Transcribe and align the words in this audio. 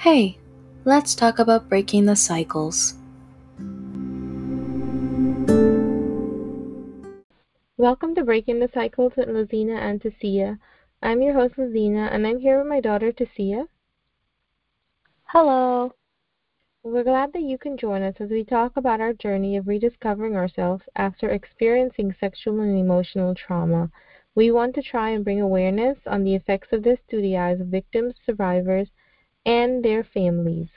Hey, 0.00 0.38
let's 0.86 1.14
talk 1.14 1.38
about 1.38 1.68
breaking 1.68 2.06
the 2.06 2.16
cycles. 2.16 2.94
Welcome 7.76 8.14
to 8.14 8.24
Breaking 8.24 8.60
the 8.60 8.70
Cycles 8.72 9.12
with 9.14 9.28
Lazina 9.28 9.78
and 9.78 10.00
Tasia. 10.00 10.58
I'm 11.02 11.20
your 11.20 11.34
host, 11.34 11.56
Lazina, 11.56 12.10
and 12.10 12.26
I'm 12.26 12.38
here 12.38 12.56
with 12.56 12.66
my 12.66 12.80
daughter, 12.80 13.12
Tasia. 13.12 13.66
Hello. 15.24 15.92
We're 16.82 17.04
glad 17.04 17.34
that 17.34 17.42
you 17.42 17.58
can 17.58 17.76
join 17.76 18.02
us 18.02 18.14
as 18.20 18.30
we 18.30 18.42
talk 18.42 18.78
about 18.78 19.02
our 19.02 19.12
journey 19.12 19.58
of 19.58 19.68
rediscovering 19.68 20.34
ourselves 20.34 20.84
after 20.96 21.28
experiencing 21.28 22.14
sexual 22.18 22.60
and 22.60 22.78
emotional 22.78 23.34
trauma. 23.34 23.90
We 24.34 24.50
want 24.50 24.74
to 24.76 24.82
try 24.82 25.10
and 25.10 25.22
bring 25.22 25.42
awareness 25.42 25.98
on 26.06 26.24
the 26.24 26.34
effects 26.34 26.68
of 26.72 26.84
this 26.84 27.00
to 27.10 27.20
the 27.20 27.36
eyes 27.36 27.60
of 27.60 27.66
victims, 27.66 28.14
survivors, 28.24 28.88
and 29.44 29.84
their 29.84 30.04
families. 30.04 30.68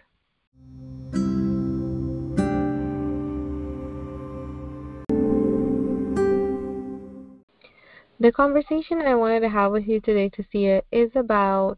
The 8.19 8.31
conversation 8.31 9.01
I 9.01 9.15
wanted 9.15 9.41
to 9.41 9.49
have 9.49 9.71
with 9.73 9.85
you 9.85 9.99
today, 9.99 10.29
Tasia, 10.29 10.81
is 10.91 11.11
about 11.15 11.77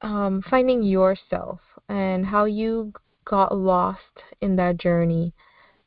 um, 0.00 0.42
finding 0.48 0.82
yourself 0.82 1.60
and 1.88 2.24
how 2.24 2.46
you 2.46 2.92
got 3.26 3.56
lost 3.56 4.22
in 4.40 4.56
that 4.56 4.78
journey. 4.78 5.34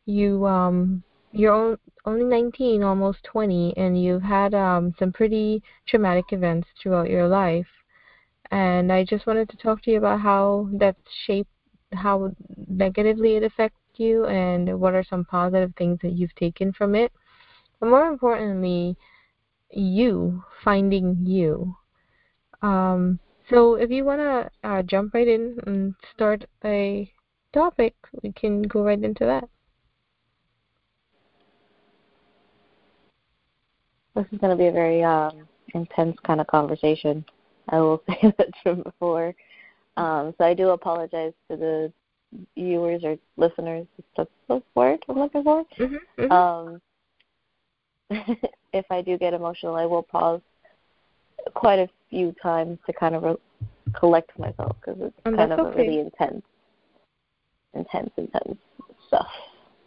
You 0.06 0.46
um, 0.46 1.04
you're 1.32 1.78
only 2.06 2.26
19, 2.26 2.84
almost 2.84 3.24
20, 3.24 3.76
and 3.78 4.02
you've 4.02 4.24
had 4.24 4.54
um, 4.54 4.94
some 4.98 5.12
pretty 5.12 5.62
traumatic 5.88 6.26
events 6.32 6.68
throughout 6.82 7.10
your 7.10 7.28
life. 7.28 7.68
And 8.52 8.92
I 8.92 9.04
just 9.04 9.28
wanted 9.28 9.50
to 9.50 9.58
talk 9.58 9.82
to 9.84 9.92
you 9.92 9.98
about 9.98 10.22
how 10.22 10.70
that 10.74 10.96
shaped, 11.26 11.50
how 11.94 12.32
negatively 12.68 13.36
it 13.36 13.44
affects 13.44 13.80
you, 13.96 14.26
and 14.26 14.80
what 14.80 14.94
are 14.94 15.04
some 15.04 15.26
positive 15.26 15.74
things 15.78 16.00
that 16.02 16.14
you've 16.14 16.36
taken 16.36 16.72
from 16.74 16.96
it. 16.96 17.12
But 17.80 17.90
more 17.90 18.08
importantly, 18.08 18.96
you 19.72 20.44
finding 20.64 21.18
you. 21.26 21.76
Um, 22.62 23.20
so 23.50 23.76
if 23.76 23.90
you 23.90 24.04
want 24.04 24.20
to 24.20 24.70
uh, 24.70 24.82
jump 24.84 25.14
right 25.14 25.28
in 25.28 25.58
and 25.66 25.94
start 26.14 26.46
a 26.66 27.12
topic, 27.54 27.96
we 28.24 28.32
can 28.32 28.64
go 28.64 28.84
right 28.84 29.02
into 29.02 29.26
that. 29.26 29.48
This 34.16 34.26
is 34.32 34.40
going 34.40 34.50
to 34.50 34.58
be 34.58 34.68
a 34.68 34.72
very 34.72 35.04
um, 35.04 35.48
intense 35.76 36.18
kind 36.26 36.42
of 36.42 36.48
conversation. 36.48 37.24
I 37.70 37.80
will 37.80 38.02
say 38.10 38.34
that 38.38 38.50
from 38.64 38.84
before. 38.84 39.36
Um, 39.98 40.34
so 40.38 40.46
I 40.46 40.54
do 40.54 40.70
apologize 40.70 41.34
to 41.50 41.58
the 41.58 41.92
viewers 42.56 43.04
or 43.04 43.18
listeners. 43.38 43.88
That's 44.16 44.30
the 44.48 44.62
word 44.76 45.04
I'm 45.10 45.20
looking 45.20 45.44
for. 45.44 45.64
Mm-hmm, 45.80 46.22
mm-hmm. 46.22 46.32
Um, 46.32 46.82
if 48.74 48.86
I 48.90 49.02
do 49.02 49.18
get 49.18 49.34
emotional, 49.34 49.76
I 49.76 49.86
will 49.86 50.04
pause 50.04 50.42
quite 51.54 51.80
a 51.80 51.90
few 52.10 52.34
times 52.42 52.78
to 52.86 52.94
kind 52.94 53.16
of 53.16 53.24
re- 53.24 53.36
collect 53.94 54.38
myself 54.38 54.76
because 54.80 55.02
it's 55.02 55.16
And 55.26 55.36
kind 55.36 55.52
of 55.52 55.60
okay. 55.60 55.74
a 55.74 55.78
really 55.78 56.00
intense, 56.00 56.44
intense, 57.74 58.12
intense 58.18 58.58
stuff. 59.08 59.28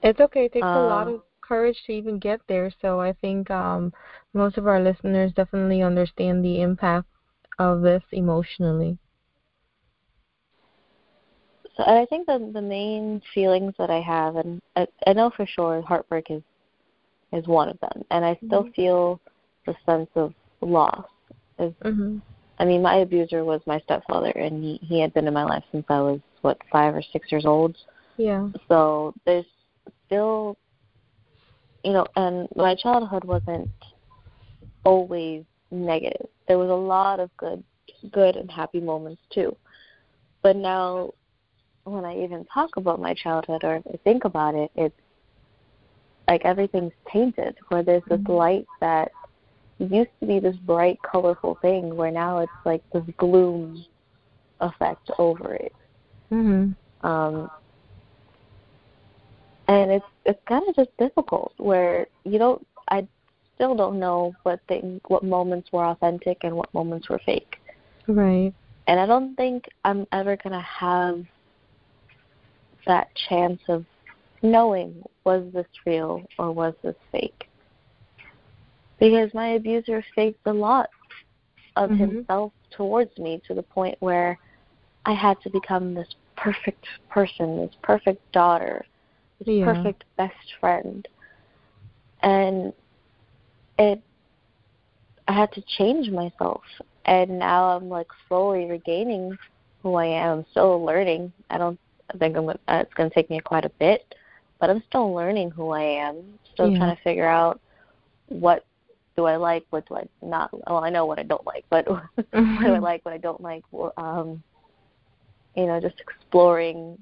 It's 0.02 0.20
okay. 0.20 0.46
It 0.46 0.52
takes 0.52 0.66
a 0.66 0.80
lot 0.80 1.06
Um, 1.06 1.14
of 1.14 1.22
courage 1.40 1.76
to 1.86 1.92
even 1.92 2.18
get 2.18 2.40
there. 2.48 2.70
So 2.80 3.00
I 3.00 3.12
think 3.12 3.50
um, 3.50 3.92
most 4.34 4.56
of 4.58 4.66
our 4.66 4.80
listeners 4.80 5.32
definitely 5.32 5.82
understand 5.82 6.44
the 6.44 6.62
impact 6.62 7.06
of 7.60 7.82
this 7.82 8.02
emotionally. 8.12 8.98
So 11.76 11.84
and 11.84 11.98
I 11.98 12.06
think 12.06 12.26
the 12.26 12.50
the 12.52 12.62
main 12.62 13.20
feelings 13.34 13.74
that 13.78 13.90
I 13.90 14.00
have, 14.00 14.36
and 14.36 14.60
I, 14.76 14.86
I 15.06 15.12
know 15.12 15.30
for 15.30 15.46
sure 15.46 15.82
heartbreak 15.82 16.30
is 16.30 16.42
is 17.32 17.46
one 17.46 17.68
of 17.68 17.78
them, 17.80 18.02
and 18.10 18.24
I 18.24 18.38
still 18.46 18.64
Mhm. 18.64 18.74
feel 18.74 19.20
the 19.66 19.76
sense 19.86 20.10
of 20.16 20.34
loss. 20.60 21.04
Is 21.58 21.72
hmm 21.82 22.18
I 22.58 22.64
mean, 22.64 22.82
my 22.82 22.96
abuser 22.96 23.44
was 23.44 23.60
my 23.66 23.78
stepfather, 23.80 24.30
and 24.30 24.62
he 24.62 24.78
he 24.82 25.00
had 25.00 25.12
been 25.14 25.28
in 25.28 25.34
my 25.34 25.44
life 25.44 25.64
since 25.70 25.86
I 25.88 26.00
was 26.00 26.20
what 26.40 26.58
five 26.72 26.94
or 26.94 27.02
six 27.02 27.30
years 27.30 27.46
old. 27.46 27.76
Yeah. 28.16 28.48
So 28.68 29.14
there's 29.26 29.46
still, 30.06 30.56
you 31.84 31.92
know, 31.92 32.06
and 32.16 32.48
my 32.56 32.74
childhood 32.74 33.24
wasn't 33.24 33.70
always 34.84 35.44
negative. 35.70 36.26
There 36.48 36.58
was 36.58 36.70
a 36.70 36.74
lot 36.74 37.20
of 37.20 37.30
good, 37.36 37.62
good 38.12 38.36
and 38.36 38.50
happy 38.50 38.80
moments 38.80 39.22
too. 39.30 39.56
But 40.42 40.56
now, 40.56 41.12
when 41.84 42.04
I 42.04 42.22
even 42.22 42.44
talk 42.46 42.76
about 42.76 43.00
my 43.00 43.14
childhood 43.14 43.64
or 43.64 43.76
I 43.76 43.96
think 44.04 44.24
about 44.24 44.54
it, 44.54 44.70
it's 44.74 44.94
like 46.28 46.44
everything's 46.44 46.92
tainted. 47.12 47.56
Where 47.68 47.82
there's 47.82 48.04
this 48.04 48.20
Mhm. 48.20 48.36
light 48.36 48.66
that 48.80 49.12
used 49.78 50.10
to 50.20 50.26
be 50.26 50.38
this 50.38 50.56
bright, 50.56 51.00
colorful 51.02 51.56
thing, 51.56 51.96
where 51.96 52.10
now 52.10 52.38
it's 52.38 52.52
like 52.64 52.82
this 52.90 53.04
gloom 53.16 53.84
effect 54.60 55.10
over 55.18 55.54
it. 55.54 55.72
Mm-hmm. 56.30 56.70
um 57.06 57.50
and 59.66 59.90
it's 59.90 60.06
it's 60.26 60.40
kind 60.46 60.62
of 60.68 60.74
just 60.76 60.96
difficult 60.98 61.52
where 61.56 62.06
you 62.24 62.38
don't 62.38 62.64
i 62.88 63.06
still 63.60 63.74
don't 63.76 63.98
know 64.00 64.34
what 64.44 64.58
thing 64.68 64.98
what 65.08 65.22
moments 65.22 65.68
were 65.70 65.84
authentic 65.84 66.38
and 66.44 66.56
what 66.56 66.72
moments 66.72 67.10
were 67.10 67.20
fake 67.26 67.56
Right. 68.08 68.54
and 68.86 68.98
i 68.98 69.04
don't 69.04 69.36
think 69.36 69.64
i'm 69.84 70.06
ever 70.12 70.36
going 70.36 70.54
to 70.54 70.60
have 70.66 71.22
that 72.86 73.08
chance 73.28 73.60
of 73.68 73.84
knowing 74.42 75.02
was 75.24 75.44
this 75.52 75.66
real 75.84 76.24
or 76.38 76.50
was 76.52 76.72
this 76.82 76.96
fake 77.12 77.50
because 78.98 79.32
my 79.34 79.48
abuser 79.48 80.02
faked 80.14 80.46
a 80.46 80.52
lot 80.52 80.88
of 81.76 81.90
Mhm. 81.90 81.98
himself 81.98 82.52
towards 82.70 83.16
me 83.18 83.40
to 83.46 83.54
the 83.54 83.62
point 83.62 83.96
where 84.00 84.38
I 85.04 85.12
had 85.12 85.40
to 85.42 85.50
become 85.50 85.94
this 85.94 86.08
perfect 86.36 86.84
person, 87.08 87.56
this 87.58 87.74
perfect 87.82 88.20
daughter, 88.32 88.84
this 89.38 89.48
Yeah. 89.48 89.64
perfect 89.64 90.04
best 90.16 90.54
friend. 90.60 91.06
And 92.22 92.72
it 93.80 94.00
I 95.28 95.32
had 95.32 95.52
to 95.52 95.62
change 95.78 96.10
myself. 96.10 96.62
And 97.06 97.38
now 97.38 97.76
I'm 97.76 97.88
like 97.88 98.08
slowly 98.28 98.66
regaining 98.66 99.36
who 99.82 99.94
I 99.94 100.06
am. 100.06 100.38
I'm 100.40 100.46
still 100.50 100.84
learning. 100.84 101.32
I 101.50 101.58
don't 101.58 101.78
I 102.12 102.18
think 102.18 102.36
I'm 102.36 102.46
gonna- 102.46 102.58
uh, 102.68 102.82
it's 102.82 102.94
going 102.94 103.08
to 103.08 103.14
take 103.14 103.30
me 103.30 103.38
quite 103.40 103.64
a 103.64 103.70
bit, 103.78 104.14
but 104.58 104.68
I'm 104.68 104.82
still 104.88 105.14
learning 105.14 105.50
who 105.52 105.70
I 105.70 105.82
am. 105.82 106.38
Still 106.52 106.70
Yeah. 106.70 106.78
trying 106.78 106.96
to 106.96 107.02
figure 107.02 107.26
out 107.28 107.60
what 108.28 108.64
do 109.16 109.24
I 109.26 109.36
like, 109.36 109.64
what 109.70 109.86
do 109.88 109.96
I 109.96 110.08
not 110.22 110.50
well, 110.52 110.82
I 110.84 110.90
know 110.90 111.06
what 111.06 111.18
I 111.18 111.22
don't 111.22 111.46
like, 111.46 111.64
but 111.70 111.88
what 111.88 112.06
do 112.16 112.74
I 112.74 112.78
Mhm. 112.78 112.82
like, 112.82 113.04
what 113.04 113.14
I 113.14 113.18
don't 113.18 113.40
like. 113.40 113.64
Um, 113.96 114.42
you 115.54 115.66
know, 115.66 115.80
just 115.80 116.00
exploring 116.00 116.98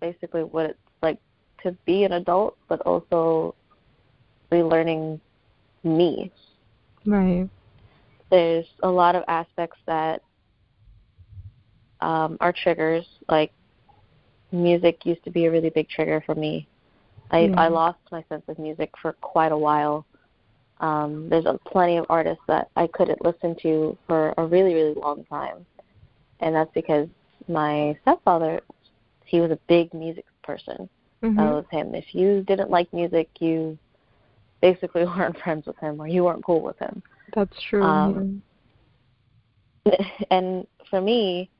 basically 0.00 0.42
what 0.44 0.70
it's 0.70 0.78
like 1.02 1.18
to 1.62 1.72
be 1.84 2.04
an 2.04 2.12
adult, 2.12 2.56
but 2.68 2.80
also 2.82 3.54
relearning 4.50 5.20
me. 5.86 6.30
Right. 7.06 7.48
There's 8.30 8.66
a 8.82 8.88
lot 8.88 9.14
of 9.14 9.24
aspects 9.28 9.78
that 9.86 10.22
um, 12.00 12.36
are 12.40 12.52
triggers. 12.52 13.06
Like 13.28 13.52
music 14.52 15.04
used 15.04 15.24
to 15.24 15.30
be 15.30 15.46
a 15.46 15.50
really 15.50 15.70
big 15.70 15.88
trigger 15.88 16.22
for 16.24 16.34
me. 16.34 16.66
I 17.30 17.46
Yeah. 17.46 17.54
I 17.56 17.68
lost 17.68 17.98
my 18.10 18.22
sense 18.28 18.42
of 18.48 18.58
music 18.58 18.90
for 19.00 19.12
quite 19.14 19.52
a 19.52 19.58
while. 19.58 20.04
Um, 20.80 21.28
there's 21.28 21.46
a, 21.46 21.58
plenty 21.66 21.96
of 21.96 22.06
artists 22.08 22.42
that 22.48 22.68
I 22.76 22.86
couldn't 22.88 23.24
listen 23.24 23.56
to 23.62 23.96
for 24.06 24.34
a 24.36 24.44
really 24.44 24.74
really 24.74 24.94
long 24.94 25.24
time, 25.24 25.64
and 26.40 26.54
that's 26.54 26.72
because 26.74 27.08
my 27.48 27.96
stepfather, 28.02 28.60
he 29.24 29.40
was 29.40 29.50
a 29.50 29.58
big 29.68 29.92
music 29.94 30.24
person. 30.42 30.88
hmm 31.22 31.36
That 31.36 31.50
was 31.50 31.64
him. 31.70 31.94
If 31.94 32.14
you 32.14 32.42
didn't 32.42 32.70
like 32.70 32.92
music, 32.92 33.28
you 33.40 33.78
basically 34.60 35.04
weren't 35.04 35.38
friends 35.38 35.66
with 35.66 35.78
him 35.78 36.00
or 36.00 36.08
you 36.08 36.24
weren't 36.24 36.44
cool 36.44 36.62
with 36.62 36.78
him. 36.78 37.02
That's 37.34 37.56
true. 37.68 37.82
Um, 37.82 38.42
and 40.30 40.66
for 40.90 41.00
me, 41.00 41.50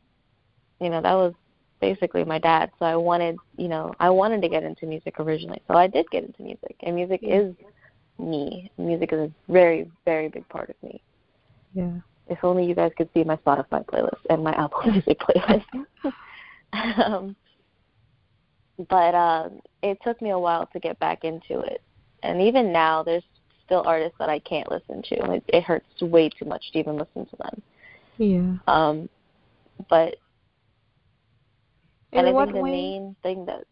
you 0.81 0.91
know, 0.91 1.01
that 1.01 1.15
was 1.15 1.35
basically 1.81 2.25
my 2.25 2.39
dad. 2.39 2.71
So 2.79 2.87
I 2.87 2.97
wanted, 2.97 3.37
you 3.57 3.69
know, 3.69 3.95
I 4.01 4.11
wanted 4.11 4.43
to 4.43 4.49
get 4.49 4.63
into 4.63 4.87
music 4.87 5.21
originally. 5.21 5.61
So 5.69 5.75
I 5.75 5.87
did 5.87 6.09
get 6.11 6.25
into 6.25 6.43
music, 6.43 6.77
and 6.81 6.95
music 6.95 7.21
is 7.23 7.55
me. 8.19 8.71
Music 8.79 9.13
is 9.13 9.19
a 9.19 9.53
very, 9.53 9.91
very 10.05 10.29
big 10.29 10.49
part 10.49 10.71
of 10.71 10.77
me. 10.83 11.03
yeah. 11.75 11.93
If 12.29 12.43
only 12.43 12.67
you 12.67 12.75
guys 12.75 12.91
could 12.97 13.09
see 13.15 13.23
my 13.23 13.37
Spotify 13.37 13.85
playlist 13.85 14.19
and 14.31 14.43
my 14.43 14.53
Apple 14.53 14.83
Music 14.91 15.19
playlist. 15.21 15.65
um, 16.73 17.37
but 18.89 19.15
um, 19.15 19.61
it 19.83 19.99
took 20.03 20.21
me 20.21 20.31
a 20.31 20.39
while 20.39 20.67
to 20.73 20.81
get 20.81 20.99
back 20.99 21.25
into 21.25 21.61
it, 21.61 21.81
and 22.27 22.41
even 22.43 22.73
now, 22.73 23.03
there's 23.03 23.25
still 23.65 23.83
artists 23.87 24.17
that 24.19 24.29
I 24.29 24.39
can't 24.41 24.71
listen 24.71 25.03
to. 25.03 25.33
It, 25.33 25.45
it 25.49 25.63
hurts 25.65 25.87
way 26.01 26.29
too 26.29 26.45
much 26.45 26.71
to 26.73 26.79
even 26.79 26.97
listen 26.97 27.27
to 27.27 27.37
them. 27.37 27.63
Yeah. 28.19 28.53
Um, 28.67 29.09
but 29.91 30.17
In 32.13 32.21
and 32.21 32.29
I 32.29 32.33
what 32.33 32.45
think 32.47 32.57
the 32.57 32.63
way? 32.63 32.71
main 32.71 33.17
thing 33.23 33.45
that 33.47 33.65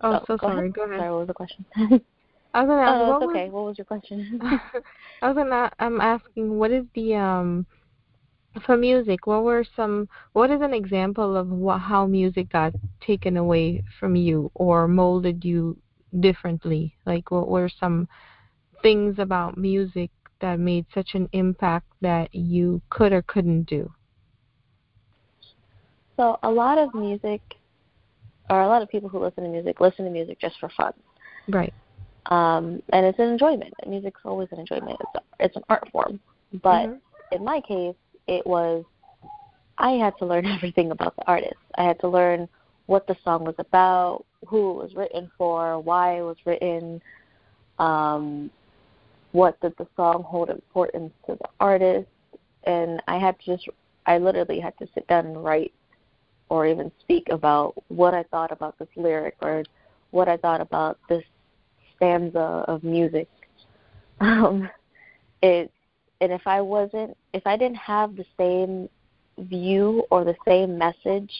Oh, 0.00 0.20
so 0.26 0.36
go 0.36 0.46
sorry. 0.46 0.58
ahead. 0.60 0.74
Go 0.74 0.82
ahead. 0.84 0.98
Sorry, 1.00 1.10
what 1.10 1.18
was 1.18 1.26
the 1.28 1.34
question? 1.34 1.64
I 2.54 2.62
was 2.62 2.68
gonna 2.68 2.82
ask. 2.82 3.00
oh, 3.02 3.10
what 3.10 3.20
was- 3.20 3.30
okay. 3.30 3.50
What 3.50 3.64
was 3.66 3.78
your 3.78 3.84
question? 3.84 4.40
I 5.22 5.28
was 5.28 5.36
gonna. 5.36 5.70
I'm 5.78 6.00
asking, 6.00 6.58
what 6.58 6.70
is 6.70 6.84
the 6.94 7.14
um 7.16 7.66
for 8.64 8.76
music? 8.76 9.26
What 9.26 9.42
were 9.44 9.64
some? 9.76 10.08
What 10.32 10.50
is 10.50 10.60
an 10.62 10.72
example 10.74 11.36
of 11.36 11.48
what, 11.48 11.78
how 11.78 12.06
music 12.06 12.50
got 12.50 12.74
taken 13.00 13.36
away 13.36 13.82
from 13.98 14.16
you 14.16 14.50
or 14.54 14.88
molded 14.88 15.44
you 15.44 15.76
differently? 16.20 16.94
Like, 17.06 17.30
what 17.30 17.48
were 17.48 17.68
some 17.68 18.08
things 18.82 19.18
about 19.18 19.56
music 19.58 20.10
that 20.40 20.58
made 20.58 20.86
such 20.94 21.10
an 21.14 21.28
impact 21.32 21.86
that 22.00 22.32
you 22.34 22.80
could 22.90 23.12
or 23.12 23.22
couldn't 23.22 23.64
do? 23.64 23.92
so 26.16 26.36
a 26.42 26.50
lot 26.50 26.78
of 26.78 26.92
music, 26.94 27.40
or 28.50 28.62
a 28.62 28.66
lot 28.66 28.82
of 28.82 28.88
people 28.88 29.08
who 29.08 29.20
listen 29.20 29.44
to 29.44 29.48
music, 29.50 29.80
listen 29.80 30.04
to 30.04 30.10
music 30.10 30.40
just 30.40 30.58
for 30.58 30.68
fun. 30.70 30.92
Right. 31.48 31.72
um, 32.26 32.82
and 32.92 33.06
it's 33.06 33.18
an 33.18 33.28
enjoyment. 33.28 33.72
Music's 33.86 34.20
always 34.24 34.48
an 34.52 34.58
enjoyment. 34.58 35.00
It's 35.00 35.24
it's 35.40 35.56
an 35.56 35.62
art 35.70 35.88
form. 35.92 36.20
But 36.62 36.88
Mhm. 36.88 37.00
in 37.32 37.44
my 37.44 37.60
case, 37.60 37.94
it 38.26 38.46
was 38.46 38.84
I 39.78 39.92
had 39.92 40.16
to 40.18 40.26
learn 40.26 40.44
everything 40.56 40.90
about 40.90 41.14
the 41.16 41.26
artist. 41.26 41.54
I 41.76 41.84
had 41.84 41.98
to 42.00 42.08
learn 42.08 42.48
what 42.86 43.06
the 43.06 43.16
song 43.24 43.44
was 43.44 43.54
about, 43.58 44.24
who 44.46 44.70
it 44.70 44.82
was 44.82 44.94
written 44.94 45.30
for, 45.36 45.80
why 45.80 46.18
it 46.18 46.22
was 46.22 46.36
written, 46.44 47.00
um, 47.78 48.50
what 49.32 49.60
did 49.60 49.74
the 49.78 49.86
song 49.96 50.22
hold 50.22 50.50
importance 50.50 51.12
to 51.26 51.34
the 51.34 51.48
artist, 51.60 52.08
and 52.64 53.02
I 53.08 53.18
had 53.18 53.38
to 53.40 53.56
just 53.56 53.68
I 54.06 54.18
literally 54.18 54.58
had 54.58 54.76
to 54.78 54.88
sit 54.94 55.06
down 55.06 55.26
and 55.26 55.44
write 55.44 55.72
or 56.48 56.66
even 56.66 56.90
speak 57.00 57.28
about 57.30 57.74
what 57.88 58.14
I 58.14 58.22
thought 58.24 58.50
about 58.50 58.78
this 58.78 58.88
lyric 58.96 59.36
or 59.42 59.64
what 60.12 60.28
I 60.28 60.38
thought 60.38 60.62
about 60.62 60.98
this 61.08 61.24
stanza 61.96 62.64
of 62.68 62.82
music. 62.84 63.28
Um, 64.20 64.68
it 65.42 65.70
and 66.20 66.32
if 66.32 66.44
I 66.44 66.60
wasn't, 66.60 67.16
if 67.32 67.46
I 67.46 67.56
didn't 67.56 67.76
have 67.76 68.16
the 68.16 68.24
same 68.36 68.88
view 69.38 70.04
or 70.10 70.24
the 70.24 70.34
same 70.44 70.76
message 70.76 71.32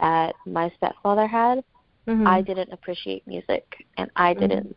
that 0.00 0.34
my 0.44 0.72
stepfather 0.76 1.28
had, 1.28 1.62
Mhm. 2.10 2.26
I 2.26 2.40
didn't 2.40 2.72
appreciate 2.72 3.26
music 3.26 3.86
and 3.96 4.10
I 4.16 4.34
didn't 4.34 4.76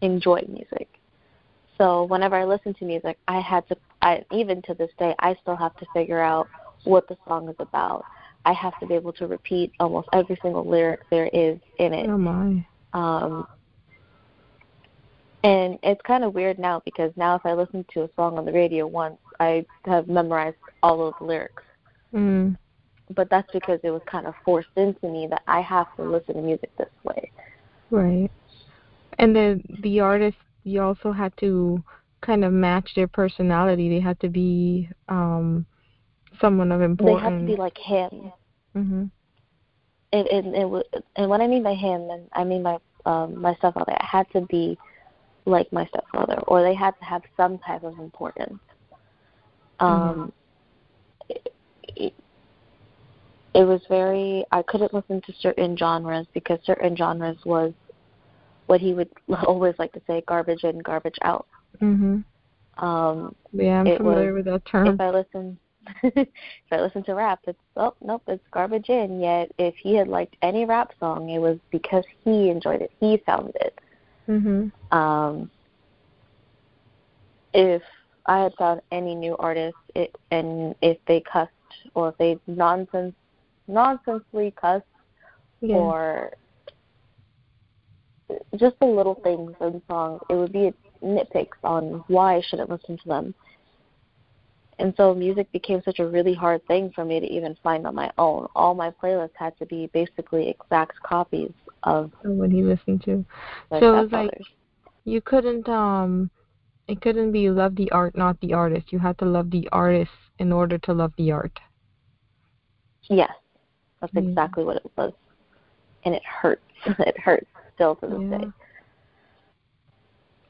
enjoy 0.00 0.42
music. 0.48 0.88
So 1.76 2.04
whenever 2.04 2.36
I 2.36 2.44
listen 2.44 2.72
to 2.74 2.84
music, 2.84 3.18
I 3.26 3.40
had 3.40 3.66
to, 3.68 3.76
I 4.02 4.24
even 4.30 4.62
to 4.62 4.74
this 4.74 4.90
day, 4.98 5.14
I 5.18 5.34
still 5.42 5.56
have 5.56 5.74
to 5.76 5.86
figure 5.92 6.20
out 6.20 6.48
what 6.84 7.08
the 7.08 7.16
song 7.26 7.48
is 7.48 7.56
about. 7.58 8.04
I 8.44 8.52
have 8.52 8.78
to 8.80 8.86
be 8.86 8.94
able 8.94 9.12
to 9.14 9.26
repeat 9.26 9.72
almost 9.80 10.08
every 10.12 10.38
single 10.40 10.64
lyric 10.64 11.00
there 11.10 11.28
is 11.32 11.58
in 11.78 11.92
it. 11.92 12.08
Oh 12.08 12.18
my. 12.18 12.64
Um, 12.92 13.46
and 15.42 15.78
it's 15.82 16.00
kind 16.02 16.22
of 16.22 16.34
weird 16.34 16.58
now 16.58 16.80
because 16.84 17.12
now 17.16 17.34
if 17.34 17.44
I 17.44 17.54
listen 17.54 17.84
to 17.94 18.02
a 18.02 18.10
song 18.14 18.38
on 18.38 18.44
the 18.44 18.52
radio 18.52 18.86
once, 18.86 19.18
I 19.40 19.66
have 19.84 20.06
memorized 20.06 20.56
all 20.82 21.08
of 21.08 21.14
the 21.18 21.24
lyrics. 21.24 21.62
Mm. 22.14 22.56
But 23.14 23.28
that's 23.30 23.50
because 23.52 23.80
it 23.82 23.90
was 23.90 24.02
kind 24.06 24.26
of 24.26 24.34
forced 24.44 24.68
into 24.76 25.08
me 25.08 25.26
that 25.30 25.42
I 25.46 25.60
have 25.60 25.94
to 25.96 26.02
listen 26.02 26.36
to 26.36 26.42
music 26.42 26.70
this 26.78 26.88
way. 27.02 27.30
Right. 27.90 28.30
And 29.18 29.34
then 29.34 29.62
the 29.82 30.00
artist 30.00 30.36
you 30.64 30.82
also 30.82 31.12
had 31.12 31.36
to 31.38 31.82
kind 32.20 32.44
of 32.44 32.52
match 32.52 32.90
their 32.94 33.08
personality. 33.08 33.88
They 33.88 34.00
had 34.00 34.20
to 34.20 34.28
be 34.28 34.88
um 35.08 35.66
someone 36.40 36.72
of 36.72 36.80
importance. 36.80 37.20
They 37.20 37.30
have 37.30 37.40
to 37.40 37.46
be 37.46 37.56
like 37.56 37.78
him. 37.78 38.32
mhm. 38.76 39.10
And 40.12 40.26
and 40.28 40.54
and, 40.54 40.84
and 41.16 41.30
what 41.30 41.40
I 41.40 41.46
mean 41.46 41.62
by 41.62 41.74
him, 41.74 42.10
and 42.10 42.28
I 42.32 42.44
mean 42.44 42.62
by 42.62 42.78
um, 43.06 43.40
my 43.40 43.54
stepfather, 43.56 43.92
it 43.92 44.02
had 44.04 44.30
to 44.32 44.42
be 44.42 44.78
like 45.46 45.72
my 45.72 45.86
stepfather, 45.86 46.38
or 46.46 46.62
they 46.62 46.74
had 46.74 46.98
to 46.98 47.04
have 47.04 47.22
some 47.36 47.58
type 47.58 47.84
of 47.84 47.98
importance. 47.98 48.58
Um, 49.78 50.32
it, 51.28 51.54
it, 51.96 52.14
it 53.54 53.64
was 53.64 53.80
very. 53.88 54.44
I 54.52 54.62
couldn't 54.62 54.94
listen 54.94 55.20
to 55.22 55.32
certain 55.40 55.76
genres 55.76 56.26
because 56.34 56.58
certain 56.64 56.96
genres 56.96 57.38
was 57.44 57.72
what 58.66 58.80
he 58.80 58.94
would 58.94 59.10
always 59.46 59.74
like 59.78 59.92
to 59.92 60.02
say: 60.06 60.22
garbage 60.26 60.64
in, 60.64 60.78
garbage 60.80 61.18
out. 61.22 61.46
Mhm. 61.80 62.24
Um, 62.78 63.34
Yeah, 63.52 63.80
I'm 63.80 63.96
familiar 63.96 64.32
was- 64.32 64.44
with 64.44 64.52
that 64.52 64.64
term. 64.64 64.86
if 64.88 65.00
I 65.00 65.10
listen 65.10 65.58
if 66.02 66.28
I 66.70 66.80
listen 66.80 67.02
to 67.04 67.14
rap, 67.14 67.40
it's 67.46 67.58
oh 67.76 67.94
nope, 68.02 68.22
it's 68.28 68.44
garbage 68.52 68.88
in. 68.88 69.20
Yet 69.20 69.50
if 69.58 69.74
he 69.76 69.94
had 69.94 70.08
liked 70.08 70.36
any 70.42 70.64
rap 70.64 70.92
song, 71.00 71.30
it 71.30 71.38
was 71.38 71.58
because 71.70 72.04
he 72.24 72.50
enjoyed 72.50 72.82
it. 72.82 72.92
He 73.00 73.16
found 73.26 73.52
it. 73.56 73.78
Mhm. 74.28 74.70
Um, 74.92 75.50
if 77.52 77.82
I 78.26 78.38
had 78.42 78.54
found 78.54 78.80
any 78.92 79.14
new 79.14 79.36
artist, 79.38 79.76
it, 79.94 80.14
and 80.30 80.74
if 80.82 80.98
they 81.06 81.20
cussed 81.20 81.50
or 81.94 82.10
if 82.10 82.18
they 82.18 82.38
nonsense 82.46 83.14
nonsensely 83.72 84.52
cussed 84.56 84.84
Yeah. 85.60 85.76
or 85.76 86.32
just 88.56 88.78
the 88.78 88.86
little 88.86 89.16
things 89.16 89.54
in 89.60 89.82
songs, 89.88 90.20
it 90.28 90.34
would 90.34 90.52
be 90.52 90.72
nitpicks 91.02 91.58
on 91.64 92.04
why 92.08 92.36
I 92.36 92.40
shouldn't 92.42 92.70
listen 92.70 92.96
to 92.98 93.08
them. 93.08 93.34
And 94.78 94.94
so 94.96 95.14
music 95.14 95.50
became 95.52 95.82
such 95.82 95.98
a 95.98 96.06
really 96.06 96.32
hard 96.32 96.66
thing 96.66 96.90
for 96.94 97.04
me 97.04 97.20
to 97.20 97.26
even 97.26 97.54
find 97.62 97.86
on 97.86 97.94
my 97.94 98.10
own. 98.16 98.46
All 98.56 98.74
my 98.74 98.90
playlists 98.90 99.36
had 99.36 99.56
to 99.58 99.66
be 99.66 99.90
basically 99.92 100.48
exact 100.48 101.02
copies 101.02 101.52
of 101.82 102.12
what 102.22 102.50
he 102.50 102.62
listened 102.62 103.02
to. 103.04 103.24
So 103.70 103.76
it 103.76 104.02
was 104.02 104.12
like- 104.12 104.40
You 105.04 105.20
couldn't 105.20 105.68
um 105.68 106.30
it 106.88 107.00
couldn't 107.00 107.32
be 107.32 107.50
love 107.50 107.76
the 107.76 107.90
art, 107.92 108.16
not 108.16 108.40
the 108.40 108.52
artist. 108.52 108.92
You 108.92 108.98
had 108.98 109.18
to 109.18 109.24
love 109.24 109.50
the 109.50 109.68
artist 109.70 110.10
in 110.38 110.52
order 110.52 110.78
to 110.78 110.92
love 110.92 111.12
the 111.16 111.30
art. 111.30 111.58
Yes, 113.08 113.30
that's 114.00 114.12
Yeah. 114.12 114.20
exactly 114.28 114.64
what 114.64 114.76
it 114.76 114.90
was, 114.96 115.12
and 116.04 116.14
it 116.14 116.22
hurts. 116.24 116.62
it 116.98 117.18
hurts 117.18 117.46
still 117.74 117.96
to 117.96 118.06
this 118.08 118.20
Yeah. 118.20 118.30
day. 118.30 118.52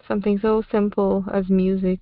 Something 0.07 0.39
so 0.39 0.63
simple 0.71 1.25
as 1.33 1.49
music. 1.51 2.01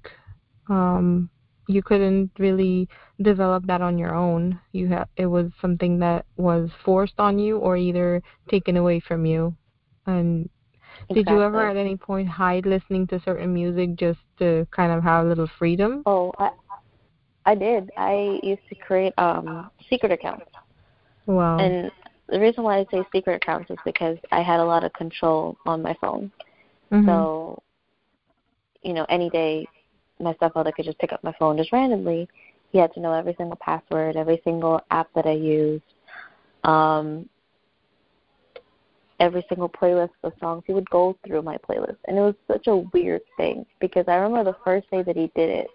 Um 0.69 1.31
you 1.69 1.83
couldn't 1.83 2.31
really 2.38 2.88
develop 3.23 3.67
that 3.67 3.81
on 3.83 3.99
your 3.99 4.14
own. 4.14 4.61
You 4.73 4.88
had 4.88 5.09
it 5.17 5.26
was 5.26 5.50
something 5.61 5.99
that 6.00 6.25
was 6.37 6.71
forced 6.85 7.19
on 7.19 7.38
you 7.38 7.59
or 7.59 7.76
either 7.76 8.23
taken 8.49 8.76
away 8.76 9.00
from 9.00 9.25
you. 9.26 9.55
And 10.07 10.49
did 11.12 11.28
you 11.31 11.43
ever 11.43 11.64
at 11.67 11.76
any 11.76 11.97
point 11.97 12.28
hide 12.28 12.67
listening 12.67 13.07
to 13.09 13.21
certain 13.21 13.52
music 13.55 13.97
just 13.97 14.21
to 14.38 14.67
kind 14.71 14.93
of 14.93 15.02
have 15.05 15.25
a 15.26 15.28
little 15.28 15.49
freedom? 15.59 16.05
Oh, 16.07 16.33
I 16.38 16.50
I 17.47 17.55
did. 17.55 17.90
I 17.97 18.40
used 18.43 18.67
to 18.69 18.75
create 18.75 19.12
um 19.19 19.71
secret 19.88 20.12
accounts, 20.12 20.50
Wow. 21.28 21.58
and 21.58 21.92
the 22.28 22.40
reason 22.40 22.64
why 22.64 22.78
I 22.78 22.87
say 22.90 23.04
secret 23.12 23.37
accounts 23.37 23.70
is 23.70 23.78
because 23.85 24.18
I 24.32 24.42
had 24.42 24.61
a 24.61 24.64
lot 24.64 24.82
of 24.82 24.92
control 24.94 25.56
on 25.66 25.82
my 25.82 25.94
phone. 26.00 26.30
Mhm. 26.90 27.04
So, 27.06 27.62
you 28.82 28.94
know, 28.94 29.04
any 29.08 29.28
day 29.30 29.66
my 30.20 30.35
stepfather 30.35 30.73
could 30.73 30.87
just 30.87 30.99
pick 30.99 31.12
up 31.12 31.23
my 31.23 31.32
phone 31.32 31.56
just 31.56 31.73
randomly. 31.73 32.28
He 32.70 32.78
had 32.78 32.92
to 32.94 33.00
know 33.00 33.12
every 33.12 33.35
single 33.35 33.56
password, 33.56 34.16
every 34.16 34.40
single 34.42 34.80
app 34.90 35.12
that 35.14 35.26
I 35.26 35.32
used, 35.32 35.85
um, 36.64 37.28
every 39.20 39.44
single 39.49 39.68
playlist 39.68 40.11
of 40.23 40.32
songs. 40.40 40.64
He 40.66 40.73
would 40.73 40.88
go 40.90 41.16
through 41.26 41.42
my 41.42 41.58
playlist, 41.58 41.99
and 42.06 42.16
it 42.16 42.20
was 42.20 42.35
such 42.47 42.66
a 42.68 42.76
weird 42.76 43.23
thing 43.37 43.66
because 43.80 44.06
I 44.08 44.16
remember 44.16 44.50
the 44.50 44.58
first 44.64 44.90
day 44.90 45.02
that 45.02 45.16
he 45.16 45.30
did 45.35 45.50
it, 45.50 45.70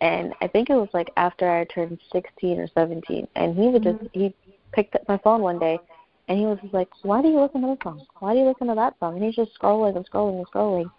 and 0.00 0.34
I 0.40 0.48
think 0.48 0.70
it 0.70 0.74
was 0.76 0.88
like 0.92 1.10
after 1.16 1.50
I 1.50 1.64
turned 1.64 2.00
16 2.12 2.58
or 2.58 2.68
17, 2.68 3.26
and 3.34 3.56
he 3.56 3.68
would 3.68 3.82
just 3.82 4.02
he 4.12 4.34
picked 4.74 4.94
up 4.94 5.02
my 5.08 5.18
phone 5.18 5.40
one 5.40 5.58
day 5.58 5.78
and 6.28 6.38
he 6.38 6.46
was 6.46 6.58
like, 6.72 6.88
"Why 7.02 7.20
do 7.22 7.28
you 7.28 7.40
listen 7.40 7.62
to 7.62 7.68
this 7.68 7.78
song? 7.82 8.04
Why 8.18 8.32
do 8.32 8.40
you 8.40 8.46
listen 8.46 8.66
to 8.68 8.74
that 8.74 8.98
song?" 8.98 9.14
And 9.14 9.24
he's 9.24 9.36
just 9.36 9.52
scrolling 9.58 9.96
and 9.96 10.08
scrolling 10.08 10.38
and 10.38 10.46
scrolling, 10.50 10.90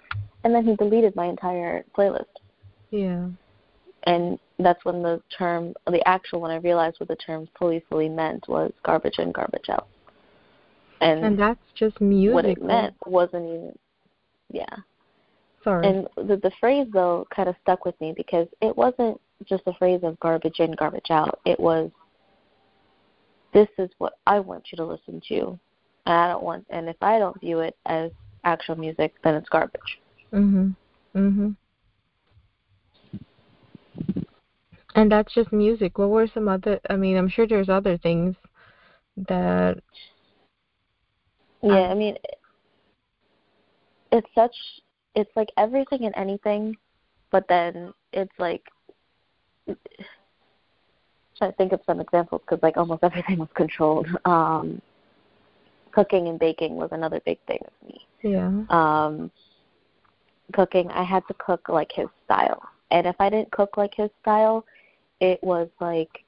and 0.44 0.54
then 0.54 0.66
he 0.66 0.76
deleted 0.76 1.16
my 1.16 1.26
entire 1.26 1.84
playlist. 1.98 2.26
yeah. 2.92 3.30
And 4.08 4.38
that's 4.60 4.86
when 4.86 5.02
the 5.02 5.20
term, 5.36 5.74
the 5.88 6.08
actual 6.08 6.40
when 6.42 6.52
I 6.52 6.58
realized 6.58 7.00
what 7.00 7.10
the 7.10 7.16
term 7.16 7.48
"fully 7.58 7.84
fully" 7.90 8.08
meant 8.08 8.48
was 8.48 8.72
garbage 8.84 9.18
in, 9.18 9.32
garbage 9.32 9.70
out. 9.70 9.88
And, 11.02 11.26
And 11.26 11.40
that's 11.40 11.60
just 11.74 12.00
music. 12.00 12.36
what 12.36 12.46
it 12.46 12.62
meant 12.62 12.96
wasn't 13.06 13.46
even, 13.46 13.78
yeah. 14.52 14.76
Sorry. 15.64 15.88
And 15.88 16.08
the 16.16 16.38
the 16.38 16.52
phrase 16.60 16.88
though 16.94 17.26
kind 17.36 17.50
of 17.50 17.56
stuck 17.64 17.84
with 17.84 18.00
me 18.00 18.14
because 18.16 18.48
it 18.62 18.78
wasn't 18.78 19.20
just 19.44 19.64
a 19.66 19.74
phrase 19.74 20.02
of 20.04 20.20
garbage 20.20 20.60
in, 20.60 20.74
garbage 20.74 21.10
out. 21.10 21.40
It 21.46 21.60
was 21.60 21.90
this 23.56 23.70
is 23.80 23.90
what 24.00 24.14
I 24.28 24.40
want 24.40 24.66
you 24.72 24.76
to 24.76 24.86
listen 24.86 25.22
to. 25.30 25.58
And 26.06 26.14
I 26.14 26.28
don't 26.28 26.44
want 26.44 26.68
and 26.70 26.88
if 26.88 26.98
I 27.02 27.18
don't 27.18 27.40
view 27.40 27.62
it 27.62 27.76
as 27.88 28.12
actual 28.44 28.76
music, 28.76 29.16
then 29.24 29.34
it's 29.34 29.50
garbage. 29.50 30.00
Mhm. 30.32 30.76
Mhm. 31.16 31.56
And 34.94 35.12
that's 35.12 35.34
just 35.34 35.52
music. 35.52 35.98
What 35.98 36.10
were 36.10 36.28
some 36.28 36.48
other? 36.48 36.80
I 36.90 36.98
mean, 36.98 37.18
I'm 37.18 37.30
sure 37.30 37.48
there's 37.48 37.70
other 37.70 37.98
things 37.98 38.36
that 39.18 39.82
yeah, 41.64 41.90
I 41.90 41.96
mean, 41.96 42.18
it's 44.12 44.30
such 44.36 44.56
it's 45.16 45.32
like 45.36 45.50
everything 45.58 46.04
and 46.04 46.14
anything, 46.18 46.76
but 47.32 47.48
then 47.48 47.94
it's 48.12 48.38
like 48.38 48.64
trying 51.38 51.52
to 51.52 51.58
think 51.58 51.72
of 51.72 51.82
some 51.86 52.00
examples 52.00 52.42
because 52.46 52.62
like 52.64 52.78
almost 52.78 53.04
everything 53.04 53.40
was 53.40 53.50
controlled. 53.56 54.08
Um, 54.26 54.82
cooking 55.92 56.28
and 56.28 56.40
baking 56.40 56.76
was 56.76 56.90
another 56.92 57.22
big 57.26 57.40
thing 57.48 57.60
with 57.62 57.94
me. 57.94 58.08
Yeah. 58.22 58.64
Um, 58.70 59.32
cooking, 60.54 60.90
I 60.92 61.04
had 61.04 61.26
to 61.28 61.34
cook 61.36 61.70
like 61.70 61.92
his 61.92 62.08
style, 62.26 62.62
and 62.92 63.08
if 63.08 63.16
I 63.20 63.30
didn't 63.30 63.52
cook 63.52 63.78
like 63.78 63.94
his 63.96 64.10
style, 64.22 64.66
it 65.20 65.42
was 65.44 65.70
like 65.80 66.24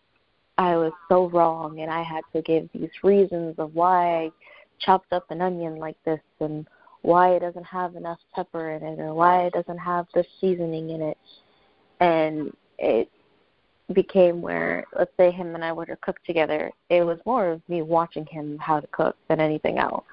I 0.58 0.76
was 0.76 0.94
so 1.10 1.30
wrong, 1.30 1.82
and 1.82 1.92
I 1.92 2.02
had 2.04 2.24
to 2.34 2.42
give 2.42 2.70
these 2.74 2.90
reasons 3.04 3.56
of 3.58 3.76
why 3.76 4.24
I 4.24 4.32
chopped 4.80 5.12
up 5.14 5.30
an 5.32 5.42
onion 5.42 5.78
like 5.78 5.98
this 6.04 6.22
and 6.40 6.68
why 7.02 7.32
it 7.32 7.40
doesn't 7.40 7.64
have 7.64 7.96
enough 7.96 8.20
pepper 8.36 8.72
in 8.72 8.84
it 8.84 9.00
or 9.00 9.14
why 9.14 9.46
it 9.46 9.54
doesn't 9.54 9.78
have 9.78 10.08
the 10.14 10.26
seasoning 10.42 10.90
in 10.90 11.02
it. 11.02 11.18
And 12.00 12.56
it 12.78 13.10
became 13.94 14.42
where, 14.42 14.86
let's 14.98 15.12
say 15.18 15.32
him 15.32 15.56
and 15.56 15.64
I 15.64 15.72
were 15.72 15.86
to 15.86 15.96
cook 15.98 16.18
together, 16.26 16.72
it 16.90 17.04
was 17.04 17.20
more 17.26 17.50
of 17.50 17.62
me 17.70 17.82
watching 17.82 18.26
him 18.26 18.58
how 18.60 18.80
to 18.80 18.88
cook 18.88 19.16
than 19.30 19.40
anything 19.40 19.78
else. 19.78 20.06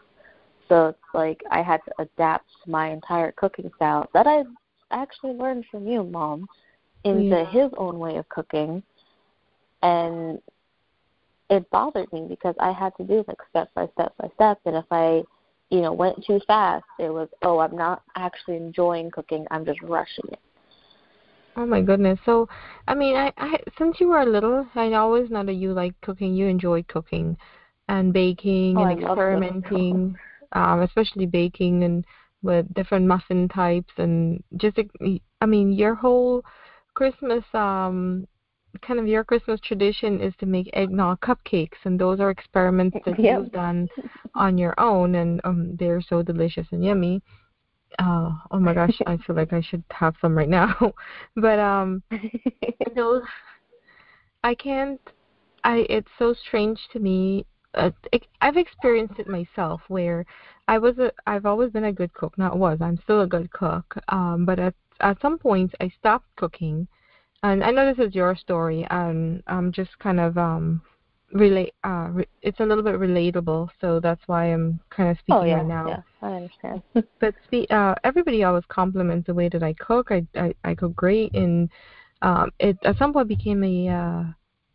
So 0.69 0.88
it's 0.88 0.99
like 1.12 1.43
I 1.50 1.62
had 1.62 1.81
to 1.85 1.93
adapt 1.99 2.50
my 2.66 2.90
entire 2.90 3.33
cooking 3.33 3.71
style 3.76 4.09
that 4.14 4.26
I 4.26 4.45
actually 4.90 5.33
learned 5.33 5.66
from 5.71 5.87
you, 5.87 6.04
Mom, 6.04 6.49
into 7.04 7.25
yeah. 7.25 7.50
his 7.50 7.71
own 7.76 7.99
way 7.99 8.16
of 8.16 8.28
cooking. 8.28 8.83
And 9.83 10.40
it 11.50 11.69
bothered 11.71 12.11
me 12.12 12.26
because 12.28 12.54
I 12.59 12.73
had 12.73 12.97
to 12.97 13.04
do 13.04 13.25
like 13.28 13.37
step 13.50 13.71
by 13.75 13.88
step 13.93 14.14
by 14.19 14.31
step. 14.37 14.61
And 14.64 14.76
if 14.76 14.87
I 14.90 15.25
you 15.71 15.81
know, 15.81 15.93
went 15.93 16.25
too 16.25 16.40
fast. 16.47 16.85
It 16.99 17.12
was, 17.12 17.28
oh, 17.43 17.59
I'm 17.59 17.76
not 17.76 18.02
actually 18.16 18.57
enjoying 18.57 19.11
cooking. 19.11 19.47
I'm 19.50 19.64
just 19.64 19.83
rushing 19.83 20.26
it. 20.31 20.38
Oh 21.56 21.66
my 21.66 21.80
goodness. 21.80 22.18
So, 22.26 22.49
I 22.88 22.94
mean, 22.94 23.16
I, 23.16 23.32
I 23.37 23.58
since 23.78 24.00
you 24.00 24.08
were 24.08 24.25
little, 24.25 24.66
I 24.75 24.92
always 24.94 25.30
know 25.30 25.44
that 25.44 25.54
you 25.54 25.73
like 25.73 25.94
cooking. 26.00 26.34
You 26.34 26.46
enjoy 26.46 26.82
cooking 26.84 27.37
and 27.88 28.12
baking 28.12 28.78
oh, 28.78 28.84
and 28.84 29.02
experimenting, 29.02 30.16
um, 30.52 30.82
especially 30.82 31.26
baking 31.26 31.84
and 31.84 32.04
with 32.42 32.73
different 32.75 33.06
muffin 33.06 33.49
types 33.49 33.92
and 33.96 34.42
just 34.56 34.78
I 35.40 35.46
mean, 35.46 35.73
your 35.73 35.94
whole 35.94 36.44
Christmas 36.94 37.44
um 37.54 38.26
kind 38.82 38.99
of 38.99 39.06
your 39.06 39.25
Christmas 39.25 39.61
tradition 39.61 40.20
is 40.20 40.34
to 40.40 40.46
make 40.46 40.68
eggnog 40.73 41.20
cupcakes, 41.20 41.78
and 41.84 41.99
those 41.99 42.20
are 42.20 42.30
experiments 42.30 42.96
that 43.06 43.18
yep. 43.18 43.38
you've 43.38 43.52
done 43.52 43.88
on 44.34 44.58
your 44.58 44.75
own, 44.78 45.14
and 45.14 45.40
um, 45.44 45.76
they're 45.78 46.02
so 46.02 46.23
delicious 46.23 46.66
and 46.73 46.84
yummy. 46.84 47.23
Uh, 47.98 48.32
oh 48.50 48.58
my 48.60 48.74
gosh, 48.74 48.98
I 49.06 49.16
feel 49.26 49.36
like 49.36 49.52
I 49.52 49.60
should 49.60 49.84
have 49.90 50.14
some 50.20 50.36
right 50.36 50.48
now. 50.48 50.92
but 51.36 51.58
um, 51.58 52.02
those, 52.96 53.22
I 54.42 54.54
can't. 54.54 55.00
I 55.64 55.86
it's 55.88 56.10
so 56.18 56.34
strange 56.34 56.78
to 56.92 56.98
me. 56.98 57.46
Uh, 57.74 57.90
it, 58.12 58.26
I've 58.40 58.56
experienced 58.56 59.18
it 59.18 59.28
myself, 59.28 59.80
where 59.88 60.24
I 60.68 60.78
was 60.78 60.98
a. 60.98 61.12
I've 61.26 61.46
always 61.46 61.70
been 61.70 61.84
a 61.84 61.92
good 61.92 62.12
cook. 62.14 62.36
Not 62.38 62.58
was. 62.58 62.78
I'm 62.80 62.98
still 63.04 63.22
a 63.22 63.26
good 63.26 63.50
cook. 63.52 63.96
Um, 64.08 64.44
but 64.44 64.58
at 64.58 64.74
at 65.00 65.20
some 65.20 65.38
points 65.38 65.74
I 65.80 65.90
stopped 65.98 66.26
cooking 66.36 66.86
and 67.44 67.62
I 67.62 67.70
know 67.70 67.94
this 67.94 68.06
is 68.06 68.14
your 68.14 68.34
story, 68.34 68.86
and 68.90 69.42
I'm 69.46 69.70
just 69.70 69.98
kind 69.98 70.18
of 70.18 70.38
um 70.38 70.80
relate. 71.34 71.74
Uh, 71.84 72.08
re- 72.10 72.28
it's 72.42 72.60
a 72.60 72.64
little 72.64 72.82
bit 72.82 72.94
relatable, 72.94 73.68
so 73.80 74.00
that's 74.00 74.22
why 74.26 74.46
I'm 74.46 74.80
kind 74.90 75.10
of 75.10 75.18
speaking 75.18 75.36
oh, 75.36 75.44
yeah, 75.44 75.56
right 75.56 75.66
now. 75.66 75.88
Yeah, 75.88 76.02
I 76.22 76.32
understand. 76.32 76.82
but 77.20 77.34
spe- 77.44 77.70
uh, 77.70 77.94
everybody 78.04 78.44
always 78.44 78.64
compliments 78.68 79.26
the 79.26 79.34
way 79.34 79.48
that 79.50 79.62
I 79.62 79.74
cook. 79.74 80.10
I 80.10 80.24
I, 80.34 80.54
I 80.64 80.74
cook 80.74 80.94
great, 80.94 81.34
and 81.34 81.68
um, 82.22 82.50
it 82.58 82.78
at 82.84 82.96
some 82.98 83.12
point 83.12 83.28
became 83.28 83.62
a 83.62 83.88
uh, 83.88 84.24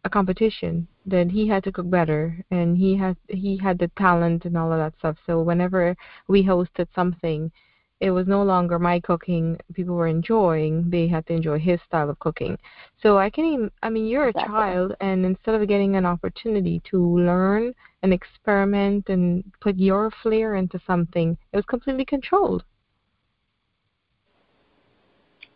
a 0.03 0.09
competition. 0.09 0.87
That 1.05 1.31
he 1.31 1.47
had 1.47 1.63
to 1.63 1.71
cook 1.71 1.89
better, 1.89 2.43
and 2.51 2.77
he 2.77 2.95
had 2.95 3.17
he 3.29 3.57
had 3.57 3.79
the 3.79 3.89
talent 3.97 4.45
and 4.45 4.55
all 4.55 4.71
of 4.71 4.77
that 4.77 4.93
stuff. 4.99 5.17
So 5.25 5.41
whenever 5.41 5.95
we 6.27 6.43
hosted 6.43 6.87
something, 6.93 7.51
it 7.99 8.11
was 8.11 8.27
no 8.27 8.43
longer 8.43 8.79
my 8.79 8.99
cooking 8.99 9.57
people 9.73 9.95
were 9.95 10.07
enjoying 10.07 10.89
they 10.89 11.07
had 11.07 11.25
to 11.27 11.33
enjoy 11.33 11.59
his 11.59 11.79
style 11.85 12.09
of 12.09 12.19
cooking 12.19 12.57
so 13.01 13.17
i 13.17 13.29
can 13.29 13.45
even 13.45 13.71
i 13.83 13.89
mean 13.89 14.07
you're 14.07 14.29
exactly. 14.29 14.53
a 14.53 14.57
child 14.57 14.95
and 15.01 15.25
instead 15.25 15.55
of 15.55 15.67
getting 15.67 15.95
an 15.95 16.05
opportunity 16.05 16.81
to 16.89 17.17
learn 17.17 17.73
and 18.03 18.13
experiment 18.13 19.09
and 19.09 19.43
put 19.59 19.77
your 19.77 20.11
flair 20.23 20.55
into 20.55 20.79
something 20.87 21.37
it 21.51 21.55
was 21.55 21.65
completely 21.65 22.05
controlled 22.05 22.63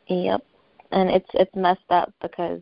yep 0.07 0.43
and 0.91 1.09
it's 1.09 1.29
it's 1.33 1.55
messed 1.55 1.79
up 1.89 2.13
because 2.21 2.61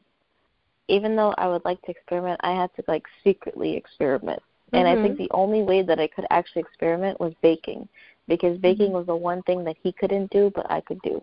even 0.88 1.16
though 1.16 1.34
i 1.38 1.48
would 1.48 1.64
like 1.66 1.82
to 1.82 1.92
experiment 1.92 2.40
i 2.44 2.52
had 2.52 2.70
to 2.76 2.84
like 2.88 3.04
secretly 3.24 3.76
experiment 3.76 4.42
and 4.74 4.86
mm-hmm. 4.86 5.00
i 5.00 5.02
think 5.02 5.16
mm-hmm. 5.16 5.24
the 5.24 5.32
only 5.32 5.64
way 5.64 5.82
that 5.82 6.00
i 6.00 6.08
could 6.08 6.26
actually 6.30 6.62
experiment 6.62 7.20
was 7.20 7.34
baking 7.42 7.88
because 8.32 8.58
baking 8.60 8.88
mm-hmm. 8.88 8.96
was 8.96 9.08
the 9.08 9.16
one 9.16 9.42
thing 9.44 9.62
that 9.66 9.76
he 9.84 9.92
couldn't 9.92 10.32
do 10.32 10.50
but 10.56 10.66
I 10.72 10.80
could 10.80 11.02
do. 11.02 11.22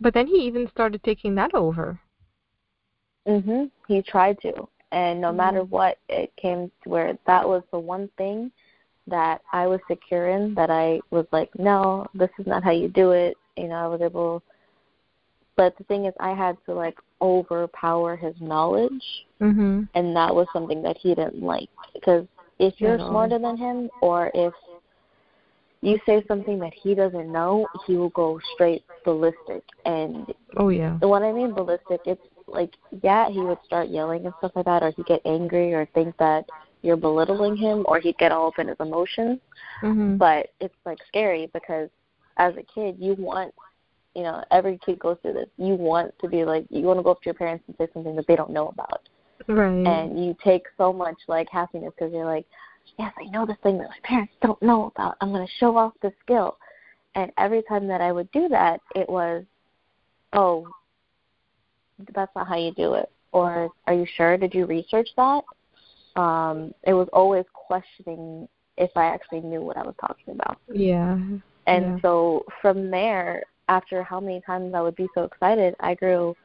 But 0.00 0.14
then 0.14 0.28
he 0.28 0.36
even 0.46 0.68
started 0.68 1.02
taking 1.02 1.34
that 1.34 1.52
over. 1.52 1.98
Mhm. 3.26 3.72
He 3.88 4.00
tried 4.02 4.40
to. 4.42 4.68
And 4.92 5.20
no 5.20 5.28
mm-hmm. 5.28 5.36
matter 5.36 5.64
what, 5.64 5.98
it 6.08 6.30
came 6.36 6.70
to 6.84 6.88
where 6.88 7.18
that 7.26 7.46
was 7.46 7.64
the 7.72 7.78
one 7.80 8.08
thing 8.16 8.52
that 9.08 9.42
I 9.52 9.66
was 9.66 9.80
secure 9.88 10.28
in 10.28 10.54
that 10.54 10.70
I 10.70 11.00
was 11.10 11.26
like, 11.32 11.50
no, 11.58 12.06
this 12.14 12.30
is 12.38 12.46
not 12.46 12.62
how 12.62 12.70
you 12.70 12.88
do 12.88 13.10
it. 13.10 13.36
You 13.56 13.66
know, 13.66 13.74
I 13.74 13.88
was 13.88 14.00
able 14.00 14.44
but 15.56 15.76
the 15.76 15.82
thing 15.84 16.04
is 16.04 16.14
I 16.20 16.34
had 16.34 16.56
to 16.66 16.72
like 16.72 16.96
overpower 17.20 18.14
his 18.14 18.36
knowledge. 18.40 19.02
hmm 19.40 19.82
And 19.94 20.14
that 20.14 20.32
was 20.32 20.46
something 20.52 20.82
that 20.82 20.96
he 20.96 21.16
didn't 21.16 21.42
like 21.42 21.68
because 21.92 22.26
if 22.60 22.74
you're 22.78 22.98
smarter 22.98 23.38
than 23.38 23.56
him 23.56 23.90
or 24.00 24.30
if 24.34 24.52
you 25.80 25.98
say 26.06 26.24
something 26.26 26.58
that 26.58 26.72
he 26.74 26.94
doesn't 26.94 27.30
know, 27.30 27.66
he 27.86 27.96
will 27.96 28.10
go 28.10 28.40
straight 28.54 28.84
ballistic. 29.04 29.62
And 29.84 30.32
oh 30.56 30.68
yeah, 30.68 30.98
what 30.98 31.22
I 31.22 31.32
mean 31.32 31.52
ballistic, 31.52 32.00
it's 32.06 32.20
like 32.46 32.72
yeah, 33.02 33.28
he 33.28 33.40
would 33.40 33.58
start 33.64 33.88
yelling 33.88 34.24
and 34.24 34.34
stuff 34.38 34.52
like 34.54 34.64
that, 34.64 34.82
or 34.82 34.92
he'd 34.96 35.06
get 35.06 35.22
angry 35.24 35.74
or 35.74 35.86
think 35.94 36.16
that 36.18 36.46
you're 36.82 36.96
belittling 36.96 37.56
him, 37.56 37.84
or 37.88 38.00
he'd 38.00 38.18
get 38.18 38.32
all 38.32 38.48
up 38.48 38.58
in 38.58 38.68
his 38.68 38.76
emotions. 38.80 39.38
Mm-hmm. 39.82 40.16
But 40.16 40.48
it's 40.60 40.74
like 40.84 40.98
scary 41.08 41.50
because 41.52 41.88
as 42.38 42.54
a 42.56 42.62
kid, 42.62 42.96
you 42.98 43.14
want, 43.14 43.52
you 44.14 44.22
know, 44.22 44.44
every 44.50 44.78
kid 44.84 44.98
goes 44.98 45.16
through 45.22 45.34
this. 45.34 45.48
You 45.56 45.74
want 45.74 46.14
to 46.20 46.28
be 46.28 46.44
like, 46.44 46.66
you 46.70 46.82
want 46.82 46.98
to 46.98 47.02
go 47.02 47.10
up 47.10 47.22
to 47.22 47.26
your 47.26 47.34
parents 47.34 47.64
and 47.66 47.76
say 47.76 47.88
something 47.92 48.16
that 48.16 48.26
they 48.26 48.36
don't 48.36 48.50
know 48.50 48.68
about. 48.68 49.08
Right. 49.46 49.86
And 49.86 50.24
you 50.24 50.36
take 50.42 50.66
so 50.76 50.92
much 50.92 51.16
like 51.26 51.48
happiness 51.50 51.92
because 51.96 52.12
you're 52.12 52.24
like, 52.24 52.46
yes, 52.98 53.12
I 53.18 53.24
know 53.30 53.46
this 53.46 53.56
thing 53.62 53.78
that 53.78 53.88
my 53.88 53.96
parents 54.02 54.32
don't 54.42 54.60
know 54.62 54.92
about. 54.94 55.16
I'm 55.20 55.30
going 55.30 55.46
to 55.46 55.52
show 55.58 55.76
off 55.76 55.92
the 56.02 56.12
skill. 56.22 56.56
And 57.14 57.32
every 57.38 57.62
time 57.62 57.86
that 57.88 58.00
I 58.00 58.12
would 58.12 58.30
do 58.32 58.48
that, 58.48 58.80
it 58.94 59.08
was, 59.08 59.44
oh, 60.32 60.68
that's 62.14 62.34
not 62.36 62.48
how 62.48 62.56
you 62.56 62.72
do 62.72 62.94
it. 62.94 63.10
Or 63.32 63.70
are 63.86 63.94
you 63.94 64.06
sure? 64.16 64.36
Did 64.36 64.54
you 64.54 64.66
research 64.66 65.08
that? 65.16 65.42
Um, 66.16 66.74
it 66.84 66.94
was 66.94 67.08
always 67.12 67.44
questioning 67.52 68.48
if 68.76 68.90
I 68.96 69.06
actually 69.06 69.40
knew 69.40 69.60
what 69.60 69.76
I 69.76 69.82
was 69.82 69.94
talking 70.00 70.34
about. 70.34 70.58
Yeah. 70.72 71.18
And 71.66 71.84
yeah. 71.84 71.98
so 72.02 72.44
from 72.62 72.90
there, 72.90 73.42
after 73.68 74.02
how 74.02 74.20
many 74.20 74.40
times 74.40 74.74
I 74.74 74.80
would 74.80 74.96
be 74.96 75.08
so 75.14 75.24
excited, 75.24 75.74
I 75.80 75.94
grew 75.94 76.36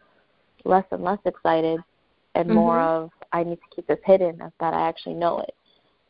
less 0.65 0.85
and 0.91 1.03
less 1.03 1.19
excited 1.25 1.79
and 2.35 2.45
mm-hmm. 2.45 2.55
more 2.55 2.79
of 2.79 3.11
I 3.31 3.43
need 3.43 3.55
to 3.55 3.75
keep 3.75 3.87
this 3.87 3.99
hidden 4.05 4.37
that 4.37 4.73
I 4.73 4.87
actually 4.87 5.15
know 5.15 5.39
it 5.39 5.53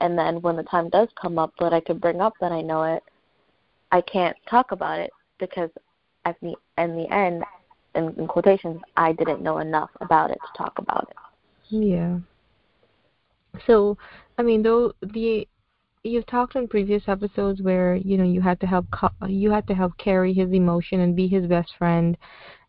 and 0.03 0.17
then 0.17 0.41
when 0.41 0.57
the 0.57 0.63
time 0.63 0.89
does 0.89 1.07
come 1.19 1.39
up 1.39 1.53
that 1.59 1.73
I 1.73 1.79
could 1.79 2.01
bring 2.01 2.19
up 2.19 2.33
that 2.41 2.51
I 2.51 2.59
know 2.59 2.83
it, 2.83 3.01
I 3.93 4.01
can't 4.01 4.35
talk 4.49 4.73
about 4.73 4.99
it 4.99 5.11
because 5.39 5.69
at 6.25 6.35
the 6.41 6.55
in 6.77 6.97
the 6.97 7.09
end, 7.09 7.45
in, 7.95 8.13
in 8.17 8.27
quotations, 8.27 8.81
I 8.97 9.13
didn't 9.13 9.41
know 9.41 9.59
enough 9.59 9.89
about 10.01 10.29
it 10.29 10.39
to 10.45 10.57
talk 10.57 10.77
about 10.77 11.07
it. 11.09 11.15
Yeah. 11.69 12.17
So, 13.65 13.97
I 14.37 14.41
mean, 14.41 14.61
though 14.61 14.91
the 15.01 15.47
you've 16.03 16.25
talked 16.25 16.57
in 16.57 16.67
previous 16.67 17.03
episodes 17.07 17.61
where 17.61 17.95
you 17.95 18.17
know 18.17 18.25
you 18.25 18.41
had 18.41 18.59
to 18.59 18.67
help 18.67 18.87
you 19.29 19.51
had 19.51 19.67
to 19.67 19.73
help 19.73 19.97
carry 19.97 20.33
his 20.33 20.51
emotion 20.51 20.99
and 20.99 21.15
be 21.15 21.29
his 21.29 21.47
best 21.47 21.71
friend 21.77 22.17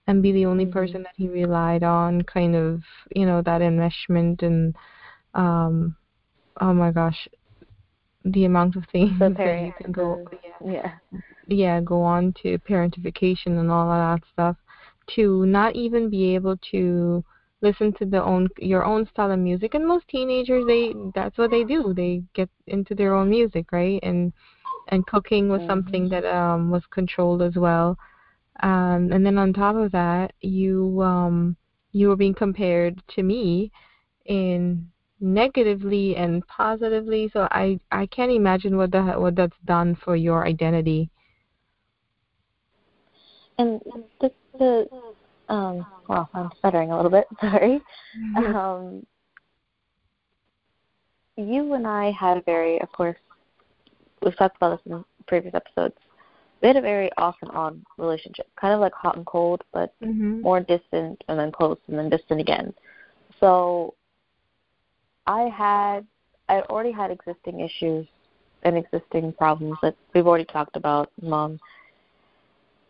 and 0.06 0.22
be 0.22 0.30
the 0.30 0.46
only 0.46 0.66
mm-hmm. 0.66 0.72
person 0.72 1.02
that 1.02 1.14
he 1.16 1.28
relied 1.28 1.82
on 1.82 2.22
kind 2.22 2.54
of 2.54 2.80
you 3.16 3.26
know 3.26 3.42
that 3.42 3.60
enmeshment 3.60 4.40
and 4.42 4.76
um 5.34 5.96
oh 6.61 6.73
my 6.73 6.90
gosh, 6.90 7.28
the 8.25 8.44
amount 8.44 8.76
of 8.76 8.84
things 8.90 9.18
that 9.18 9.38
you 9.38 9.73
can 9.80 9.92
go 9.92 10.25
yeah, 10.64 10.73
yeah. 10.73 10.92
Yeah 11.46 11.80
go 11.80 12.02
on 12.02 12.34
to 12.42 12.58
parentification 12.58 13.58
and 13.58 13.70
all 13.70 13.90
of 13.90 14.20
that 14.20 14.26
stuff 14.32 14.56
to 15.14 15.44
not 15.46 15.76
even 15.76 16.08
be 16.08 16.34
able 16.34 16.56
to 16.70 17.23
listen 17.61 17.92
to 17.94 18.04
the 18.04 18.23
own 18.23 18.49
your 18.58 18.84
own 18.84 19.06
style 19.06 19.30
of 19.30 19.38
music. 19.38 19.75
And 19.75 19.87
most 19.87 20.08
teenagers 20.08 20.64
they 20.66 20.92
that's 21.14 21.37
what 21.37 21.50
they 21.50 21.64
do. 21.64 21.92
They 21.94 22.23
get 22.34 22.49
into 22.66 22.94
their 22.94 23.14
own 23.14 23.30
music 23.30 23.73
right? 23.73 24.00
And 24.02 24.32
and 24.88 25.06
cooking 25.06 25.49
was 25.49 25.61
mm-hmm. 25.61 25.70
something 25.70 26.08
that 26.11 26.25
um 26.25 26.70
was 26.70 26.82
controlled 26.90 27.42
as 27.42 27.56
well. 27.56 27.99
Um 28.62 29.11
and 29.12 29.25
then 29.25 29.38
on 29.38 29.52
top 29.52 29.76
of 29.76 29.92
that 29.92 30.32
you 30.40 31.02
um 31.02 31.56
you 31.92 32.08
were 32.08 32.16
being 32.16 32.34
compared 32.34 33.02
to 33.14 33.23
me 33.23 33.70
in 34.26 34.90
negatively 35.24 36.14
and 36.16 36.46
positively 36.46 37.30
so 37.32 37.48
i 37.50 37.78
i 37.90 38.04
can't 38.06 38.30
imagine 38.30 38.76
what 38.76 38.90
that 38.92 39.18
what 39.18 39.34
that's 39.34 39.56
done 39.64 39.96
for 40.04 40.14
your 40.14 40.46
identity 40.46 41.08
and 43.58 43.80
the 44.20 44.30
the 44.58 44.86
um 45.48 45.86
well 46.08 46.28
i'm 46.34 46.50
stuttering 46.58 46.90
a 46.90 46.96
little 46.96 47.10
bit 47.10 47.26
sorry 47.40 47.80
mm-hmm. 48.36 48.56
um 48.56 49.06
you 51.36 51.72
and 51.72 51.86
i 51.86 52.10
had 52.10 52.36
a 52.36 52.42
very 52.42 52.80
of 52.82 52.92
course 52.92 53.16
we've 54.22 54.36
talked 54.36 54.56
about 54.56 54.78
this 54.84 54.92
in 54.92 55.04
previous 55.26 55.54
episodes 55.54 55.96
we 56.60 56.68
had 56.68 56.76
a 56.76 56.82
very 56.82 57.10
off 57.16 57.36
and 57.40 57.50
on 57.52 57.82
relationship 57.96 58.46
kind 58.60 58.74
of 58.74 58.80
like 58.80 58.92
hot 58.92 59.16
and 59.16 59.26
cold 59.26 59.62
but 59.72 59.94
mm-hmm. 60.02 60.42
more 60.42 60.60
distant 60.60 61.22
and 61.28 61.38
then 61.38 61.50
close 61.50 61.78
and 61.88 61.98
then 61.98 62.10
distant 62.10 62.40
again 62.40 62.74
so 63.40 63.94
i 65.26 65.42
had 65.42 66.00
i 66.48 66.60
already 66.62 66.92
had 66.92 67.10
existing 67.10 67.60
issues 67.60 68.06
and 68.62 68.76
existing 68.76 69.32
problems 69.32 69.76
that 69.82 69.94
we've 70.14 70.26
already 70.26 70.44
talked 70.44 70.76
about 70.76 71.10
mom 71.20 71.58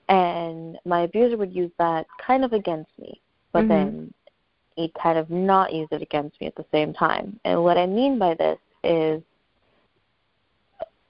and 0.09 0.79
my 0.85 1.03
abuser 1.03 1.37
would 1.37 1.55
use 1.55 1.71
that 1.79 2.07
kind 2.25 2.45
of 2.45 2.53
against 2.53 2.91
me, 2.99 3.21
but 3.53 3.61
mm-hmm. 3.61 3.69
then 3.69 4.15
he'd 4.77 4.93
kind 4.95 5.19
of 5.19 5.31
not 5.31 5.73
use 5.73 5.89
it 5.91 6.03
against 6.03 6.41
me 6.41 6.47
at 6.47 6.57
the 6.57 6.67
same 6.73 6.93
time. 6.93 7.39
And 7.45 7.63
what 7.63 7.79
I 7.79 7.87
mean 7.87 8.19
by 8.19 8.35
this 8.35 8.59
is 8.83 9.23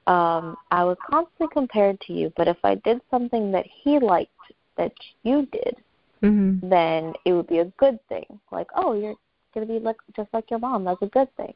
um, 0.07 0.57
I 0.71 0.85
was 0.85 0.97
constantly 1.11 1.49
compared 1.53 2.01
to 2.03 2.13
you, 2.13 2.33
but 2.37 2.47
if 2.47 2.59
I 2.63 2.77
did 2.77 3.01
something 3.11 3.51
that 3.53 3.67
he 3.83 3.99
liked 3.99 4.31
that 4.77 4.93
you 5.23 5.47
did, 5.51 5.77
mm-hmm. 6.23 6.69
then 6.69 7.15
it 7.25 7.33
would 7.33 7.49
be 7.49 7.59
a 7.59 7.73
good 7.79 7.99
thing. 8.09 8.27
Like, 8.53 8.69
oh, 8.77 8.93
you're 8.93 9.15
gonna 9.55 9.67
be 9.67 9.79
like 9.79 9.97
just 10.17 10.29
like 10.33 10.51
your 10.51 10.59
mom. 10.59 10.85
That's 10.85 11.03
a 11.03 11.07
good 11.07 11.35
thing. 11.37 11.55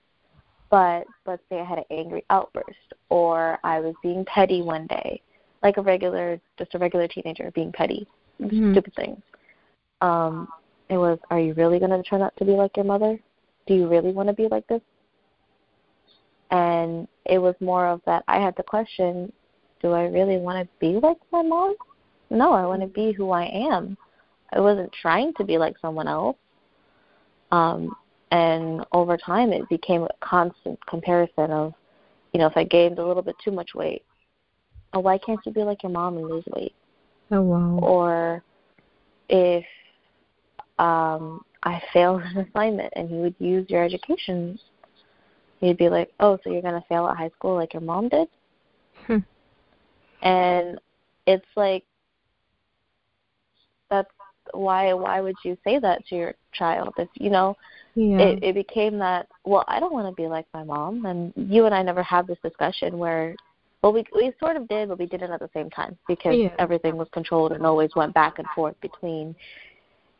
But 0.70 1.06
let's 1.26 1.42
say 1.48 1.60
I 1.60 1.64
had 1.64 1.78
an 1.78 1.84
angry 1.90 2.24
outburst, 2.30 2.94
or 3.08 3.58
I 3.64 3.80
was 3.80 3.94
being 4.02 4.24
petty 4.26 4.62
one 4.62 4.86
day, 4.86 5.22
like 5.62 5.78
a 5.78 5.82
regular, 5.82 6.40
just 6.58 6.74
a 6.74 6.78
regular 6.78 7.08
teenager 7.08 7.50
being 7.52 7.72
petty, 7.72 8.06
mm-hmm. 8.40 8.72
stupid 8.72 8.94
things. 8.94 9.22
Um, 10.00 10.48
it 10.90 10.98
was, 10.98 11.18
are 11.30 11.40
you 11.40 11.54
really 11.54 11.78
going 11.78 11.90
to 11.90 12.02
turn 12.02 12.22
out 12.22 12.36
to 12.36 12.44
be 12.44 12.52
like 12.52 12.76
your 12.76 12.84
mother? 12.84 13.18
Do 13.66 13.74
you 13.74 13.88
really 13.88 14.12
want 14.12 14.28
to 14.28 14.34
be 14.34 14.48
like 14.48 14.66
this? 14.68 14.80
And 16.50 17.08
it 17.26 17.38
was 17.38 17.54
more 17.60 17.86
of 17.86 18.00
that 18.06 18.24
I 18.28 18.36
had 18.36 18.54
the 18.56 18.62
question, 18.62 19.32
do 19.82 19.92
I 19.92 20.04
really 20.04 20.38
want 20.38 20.64
to 20.64 20.68
be 20.80 20.98
like 20.98 21.18
my 21.30 21.42
mom? 21.42 21.76
No, 22.30 22.52
I 22.52 22.66
want 22.66 22.80
to 22.82 22.88
be 22.88 23.12
who 23.12 23.30
I 23.30 23.44
am. 23.44 23.96
I 24.52 24.60
wasn't 24.60 24.92
trying 24.92 25.34
to 25.34 25.44
be 25.44 25.58
like 25.58 25.76
someone 25.80 26.08
else. 26.08 26.36
Um, 27.50 27.96
and 28.30 28.84
over 28.92 29.16
time, 29.16 29.52
it 29.52 29.68
became 29.68 30.02
a 30.02 30.08
constant 30.20 30.78
comparison 30.86 31.50
of, 31.50 31.74
you 32.32 32.40
know, 32.40 32.46
if 32.46 32.56
I 32.56 32.64
gained 32.64 32.98
a 32.98 33.06
little 33.06 33.22
bit 33.22 33.36
too 33.42 33.50
much 33.50 33.74
weight, 33.74 34.04
oh, 34.92 35.00
why 35.00 35.18
can't 35.18 35.40
you 35.46 35.52
be 35.52 35.62
like 35.62 35.82
your 35.82 35.92
mom 35.92 36.16
and 36.18 36.28
lose 36.28 36.44
weight? 36.54 36.74
Oh 37.30 37.42
wow. 37.42 37.78
Or 37.82 38.42
if 39.28 39.64
um 40.78 41.44
I 41.62 41.82
failed 41.92 42.22
an 42.22 42.38
assignment 42.38 42.92
and 42.96 43.08
he 43.08 43.16
would 43.16 43.34
use 43.38 43.68
your 43.68 43.84
education, 43.84 44.58
he'd 45.60 45.76
be 45.76 45.88
like, 45.88 46.12
"Oh, 46.20 46.38
so 46.42 46.50
you're 46.50 46.62
gonna 46.62 46.84
fail 46.88 47.08
at 47.08 47.16
high 47.16 47.30
school 47.30 47.56
like 47.56 47.74
your 47.74 47.82
mom 47.82 48.08
did?" 48.08 48.28
Hmm. 49.06 49.18
And 50.22 50.78
it's 51.26 51.46
like 51.56 51.84
that's 53.90 54.10
why 54.52 54.92
why 54.92 55.20
would 55.20 55.36
you 55.44 55.56
say 55.64 55.78
that 55.78 56.06
to 56.06 56.14
your 56.14 56.34
child 56.58 56.92
if 56.98 57.08
you 57.14 57.30
know 57.30 57.56
yeah. 57.94 58.18
it 58.18 58.42
it 58.42 58.54
became 58.54 58.98
that 58.98 59.26
well 59.44 59.64
i 59.68 59.78
don't 59.78 59.92
want 59.92 60.06
to 60.06 60.22
be 60.22 60.28
like 60.28 60.46
my 60.52 60.64
mom 60.64 61.04
and 61.06 61.32
you 61.36 61.66
and 61.66 61.74
i 61.74 61.82
never 61.82 62.02
had 62.02 62.26
this 62.26 62.38
discussion 62.42 62.98
where 62.98 63.34
well, 63.82 63.92
we 63.92 64.04
we 64.14 64.32
sort 64.40 64.56
of 64.56 64.66
did, 64.68 64.88
but 64.88 64.98
we 64.98 65.06
didn't 65.06 65.30
at 65.30 65.40
the 65.40 65.50
same 65.54 65.70
time 65.70 65.96
because 66.08 66.34
yeah. 66.36 66.54
everything 66.58 66.96
was 66.96 67.08
controlled 67.12 67.52
and 67.52 67.64
always 67.64 67.90
went 67.94 68.12
back 68.12 68.38
and 68.38 68.48
forth 68.54 68.74
between 68.80 69.36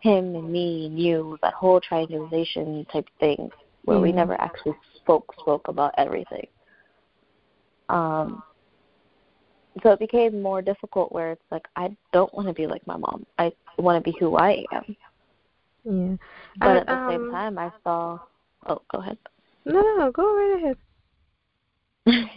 him 0.00 0.36
and 0.36 0.50
me 0.50 0.86
and 0.86 0.98
you. 0.98 1.38
That 1.42 1.54
whole 1.54 1.80
triangulation 1.80 2.86
type 2.92 3.06
thing 3.18 3.50
where 3.84 3.98
we 3.98 4.12
never 4.12 4.40
actually 4.40 4.74
spoke 4.96 5.34
spoke 5.40 5.66
about 5.68 5.92
everything. 5.98 6.46
Um. 7.88 8.42
So 9.82 9.90
it 9.90 9.98
became 10.00 10.42
more 10.42 10.60
difficult 10.60 11.12
where 11.12 11.32
it's 11.32 11.42
like 11.50 11.66
I 11.76 11.96
don't 12.12 12.32
want 12.34 12.48
to 12.48 12.54
be 12.54 12.66
like 12.66 12.84
my 12.86 12.96
mom. 12.96 13.26
I 13.38 13.52
want 13.76 14.02
to 14.02 14.10
be 14.10 14.16
who 14.18 14.36
I 14.36 14.64
am. 14.72 14.96
Yeah. 15.88 16.16
But 16.58 16.76
at 16.76 16.86
the 16.86 16.92
um, 16.92 17.10
same 17.10 17.30
time, 17.30 17.58
I 17.58 17.72
saw. 17.82 18.18
Oh, 18.66 18.82
go 18.92 18.98
ahead. 18.98 19.18
No, 19.64 19.80
no, 19.80 19.96
no. 19.96 20.12
Go 20.12 20.36
right 20.36 20.74
ahead. 22.06 22.30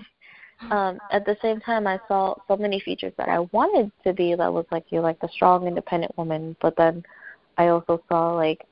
um, 0.72 1.00
at 1.12 1.26
the 1.26 1.36
same 1.42 1.60
time, 1.60 1.88
I 1.88 2.00
saw 2.08 2.36
so 2.48 2.56
many 2.56 2.80
features 2.80 3.14
that 3.18 3.30
I 3.30 3.40
wanted 3.52 3.92
to 4.06 4.14
be 4.14 4.36
that 4.36 4.52
was 4.52 4.66
like 4.72 4.86
you, 4.90 5.02
like 5.02 5.20
the 5.20 5.30
strong, 5.34 5.68
independent 5.68 6.18
woman. 6.18 6.56
But 6.62 6.76
then 6.78 7.04
I 7.58 7.68
also 7.68 8.02
saw 8.08 8.34
like 8.34 8.66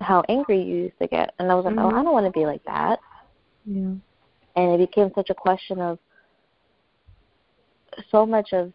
how 0.00 0.22
angry 0.28 0.62
you 0.62 0.76
used 0.76 0.98
to 1.00 1.06
get, 1.06 1.34
and 1.38 1.50
I 1.50 1.54
was 1.54 1.64
like, 1.64 1.74
mm-hmm. 1.74 1.84
oh, 1.84 2.00
I 2.00 2.02
don't 2.02 2.12
want 2.12 2.26
to 2.26 2.38
be 2.38 2.46
like 2.46 2.64
that. 2.64 2.98
Yeah. 3.66 3.94
And 4.56 4.72
it 4.72 4.78
became 4.78 5.10
such 5.14 5.28
a 5.28 5.34
question 5.34 5.80
of 5.80 5.98
so 8.10 8.24
much 8.24 8.52
of, 8.52 8.72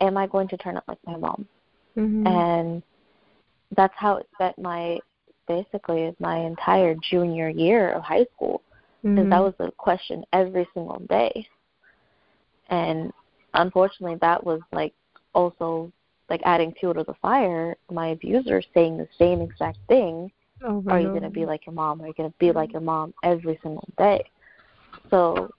am 0.00 0.16
I 0.16 0.26
going 0.26 0.48
to 0.48 0.56
turn 0.56 0.76
out 0.76 0.84
like 0.88 0.98
my 1.06 1.16
mom? 1.16 1.46
Mm-hmm. 1.96 2.26
And 2.26 2.82
that's 3.76 3.94
how 3.96 4.16
it 4.16 4.28
spent 4.34 4.58
my 4.58 4.98
basically 5.46 6.14
my 6.20 6.38
entire 6.38 6.94
junior 7.10 7.48
year 7.48 7.92
of 7.92 8.02
high 8.02 8.26
school 8.36 8.62
because 9.02 9.18
mm-hmm. 9.18 9.30
that 9.30 9.42
was 9.42 9.54
the 9.58 9.70
question 9.78 10.24
every 10.32 10.68
single 10.74 11.00
day. 11.08 11.46
And 12.68 13.12
unfortunately, 13.54 14.18
that 14.20 14.44
was 14.44 14.60
like 14.72 14.92
also 15.34 15.90
like 16.28 16.40
adding 16.44 16.74
fuel 16.78 16.94
to 16.94 17.04
the 17.04 17.14
fire. 17.20 17.76
My 17.90 18.08
abuser 18.08 18.62
saying 18.74 18.98
the 18.98 19.08
same 19.18 19.40
exact 19.40 19.78
thing. 19.88 20.30
Oh, 20.62 20.84
Are 20.88 21.00
you 21.00 21.08
going 21.08 21.22
to 21.22 21.30
be 21.30 21.46
like 21.46 21.64
your 21.66 21.74
mom? 21.74 22.02
Are 22.02 22.06
you 22.06 22.12
going 22.14 22.30
to 22.30 22.36
be 22.38 22.52
like 22.52 22.72
your 22.72 22.82
mom 22.82 23.14
every 23.24 23.58
single 23.62 23.88
day? 23.96 24.22
So 25.08 25.50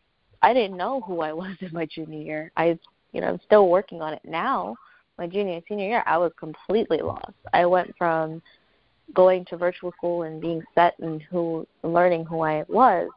I 0.44 0.54
didn't 0.54 0.78
know 0.78 1.02
who 1.02 1.22
I 1.22 1.34
was 1.34 1.56
in 1.60 1.74
my 1.74 1.88
junior 1.88 2.22
year. 2.22 2.52
I, 2.56 2.78
you 3.12 3.22
know, 3.22 3.28
I'm 3.28 3.42
still 3.46 3.68
working 3.68 4.02
on 4.02 4.14
it 4.14 4.22
now. 4.24 4.76
My 5.22 5.28
junior 5.28 5.54
and 5.54 5.64
senior 5.70 5.86
year, 5.86 6.04
I 6.08 6.18
was 6.18 6.32
completely 6.36 6.98
lost. 6.98 7.36
I 7.54 7.64
went 7.68 7.96
from 7.96 8.42
going 9.14 9.46
to 9.46 9.56
virtual 9.56 9.92
school 9.92 10.24
and 10.24 10.42
being 10.42 10.64
set 10.74 10.98
and 10.98 11.22
who 11.22 11.68
learning 11.84 12.26
who 12.26 12.42
I 12.42 12.64
was 12.68 13.08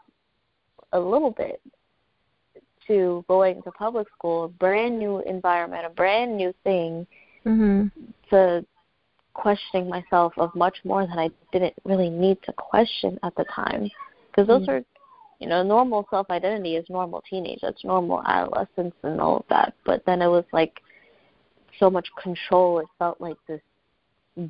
a 0.93 1.01
little 1.01 1.31
bit 1.31 1.63
to 2.89 3.25
going 3.27 3.63
to 3.63 3.71
public 3.71 4.07
school, 4.11 4.45
a 4.45 4.49
brand 4.49 4.99
new 4.99 5.21
environment, 5.21 5.87
a 5.87 5.89
brand 5.89 6.37
new 6.37 6.53
thing, 6.63 7.07
mm-hmm. 7.47 7.87
to 8.29 8.67
questioning 9.33 9.89
myself 9.89 10.35
of 10.37 10.55
much 10.55 10.77
more 10.85 11.07
than 11.07 11.19
I 11.19 11.31
didn't 11.53 11.73
really 11.85 12.11
need 12.11 12.37
to 12.43 12.53
question 12.53 13.19
at 13.23 13.35
the 13.37 13.45
time. 13.45 13.91
Because 14.31 14.47
those 14.47 14.69
mm-hmm. 14.69 14.73
are, 14.73 14.85
you 15.41 15.49
know, 15.49 15.63
normal 15.63 16.07
self 16.11 16.29
identity 16.29 16.77
is 16.77 16.85
normal 16.91 17.23
teenage, 17.31 17.61
that's 17.63 17.83
normal 17.83 18.23
adolescence 18.27 18.95
and 19.05 19.23
all 19.23 19.39
of 19.39 19.45
that. 19.49 19.73
But 19.87 20.05
then 20.05 20.21
it 20.21 20.29
was 20.29 20.45
like 20.53 20.83
so 21.79 21.91
much 21.91 22.09
control. 22.23 22.79
It 22.79 22.87
felt 22.99 23.21
like 23.21 23.37
this 23.47 23.61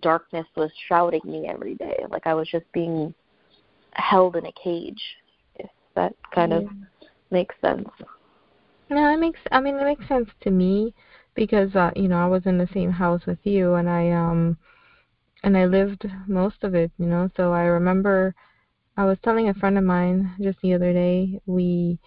darkness 0.01 0.47
was 0.57 0.71
shrouding 0.87 1.21
me 1.25 1.47
every 1.49 1.75
day. 1.75 2.05
Like 2.11 2.27
I 2.27 2.35
was 2.35 2.49
just 2.49 2.71
being 2.73 3.15
held 3.95 4.37
in 4.37 4.47
a 4.47 4.53
cage 4.53 5.03
If 5.57 5.71
that 5.95 6.15
kind 6.35 6.53
of 6.53 6.65
makes 7.31 7.55
sense. 7.61 7.89
No, 8.91 9.13
it 9.13 9.19
makes. 9.19 9.41
I 9.51 9.61
mean, 9.61 9.77
it 9.77 9.85
makes 9.85 10.07
sense 10.09 10.29
to 10.43 10.51
me 10.51 10.95
because 11.35 11.75
uh, 11.75 11.91
you 11.97 12.09
know 12.09 12.19
I 12.19 12.27
was 12.27 12.47
in 12.47 12.59
the 12.59 12.69
same 12.75 12.91
house 12.91 13.23
with 13.27 13.39
you, 13.45 13.75
and 13.75 13.89
I 13.89 14.11
um, 14.11 14.57
and 15.43 15.57
I 15.57 15.67
lived 15.67 16.07
most 16.27 16.63
of 16.63 16.75
it. 16.75 16.91
You 16.99 17.07
know, 17.07 17.31
so 17.37 17.53
I 17.53 17.63
remember 17.63 18.35
I 18.97 19.05
was 19.05 19.19
telling 19.23 19.49
a 19.49 19.55
friend 19.55 19.79
of 19.79 19.85
mine 19.85 20.35
just 20.41 20.59
the 20.63 20.75
other 20.75 20.93
day 20.93 21.41
we 21.47 21.99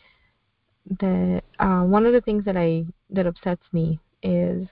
that 0.99 1.43
uh, 1.59 1.81
one 1.81 2.05
of 2.05 2.13
the 2.13 2.21
things 2.21 2.45
that 2.45 2.55
I 2.57 2.85
that 3.09 3.27
upsets 3.27 3.63
me 3.71 3.99
is 4.23 4.67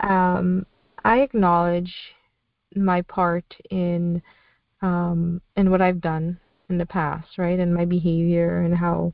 um, 0.00 0.66
I 1.04 1.20
acknowledge 1.20 1.94
my 2.74 3.02
part 3.02 3.56
in 3.70 4.22
um, 4.82 5.40
in 5.56 5.70
what 5.70 5.82
I've 5.82 6.00
done 6.00 6.40
in 6.68 6.78
the 6.78 6.86
past, 6.86 7.36
right? 7.36 7.58
And 7.58 7.74
my 7.74 7.84
behavior 7.84 8.60
and 8.60 8.74
how 8.74 9.12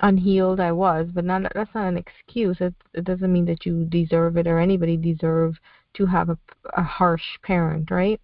unhealed 0.00 0.60
I 0.60 0.72
was, 0.72 1.08
but 1.12 1.24
not 1.24 1.42
that's 1.54 1.74
not 1.74 1.88
an 1.88 1.98
excuse. 1.98 2.56
It, 2.60 2.74
it 2.94 3.04
doesn't 3.04 3.32
mean 3.32 3.44
that 3.46 3.66
you 3.66 3.84
deserve 3.84 4.36
it 4.36 4.46
or 4.46 4.58
anybody 4.58 4.96
deserve 4.96 5.56
to 5.94 6.06
have 6.06 6.30
a, 6.30 6.38
a 6.76 6.82
harsh 6.82 7.38
parent, 7.42 7.90
right? 7.90 8.20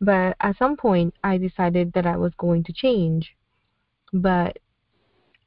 But 0.00 0.36
at 0.40 0.58
some 0.58 0.76
point, 0.76 1.14
I 1.22 1.38
decided 1.38 1.92
that 1.92 2.06
I 2.06 2.16
was 2.16 2.32
going 2.36 2.64
to 2.64 2.72
change. 2.72 3.36
But 4.12 4.58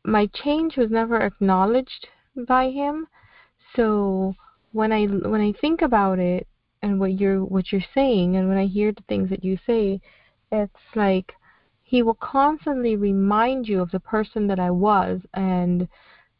my 0.03 0.27
change 0.27 0.77
was 0.77 0.89
never 0.89 1.19
acknowledged 1.19 2.07
by 2.47 2.69
him. 2.69 3.07
So 3.75 4.35
when 4.71 4.91
I 4.91 5.05
when 5.05 5.41
I 5.41 5.53
think 5.53 5.81
about 5.81 6.19
it 6.19 6.47
and 6.81 6.99
what 6.99 7.19
you're 7.19 7.43
what 7.43 7.71
you're 7.71 7.81
saying 7.93 8.35
and 8.35 8.47
when 8.47 8.57
I 8.57 8.65
hear 8.65 8.91
the 8.91 9.03
things 9.07 9.29
that 9.29 9.43
you 9.43 9.57
say, 9.65 10.01
it's 10.51 10.95
like 10.95 11.33
he 11.83 12.03
will 12.03 12.15
constantly 12.15 12.95
remind 12.95 13.67
you 13.67 13.81
of 13.81 13.91
the 13.91 13.99
person 13.99 14.47
that 14.47 14.59
I 14.59 14.71
was. 14.71 15.21
And 15.33 15.87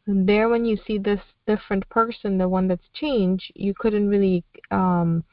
there 0.06 0.48
when 0.48 0.64
you 0.64 0.76
see 0.86 0.98
this 0.98 1.20
different 1.46 1.88
person, 1.88 2.38
the 2.38 2.48
one 2.48 2.68
that's 2.68 2.88
changed, 2.92 3.52
you 3.54 3.74
couldn't 3.74 4.08
really 4.08 4.44
um 4.70 5.24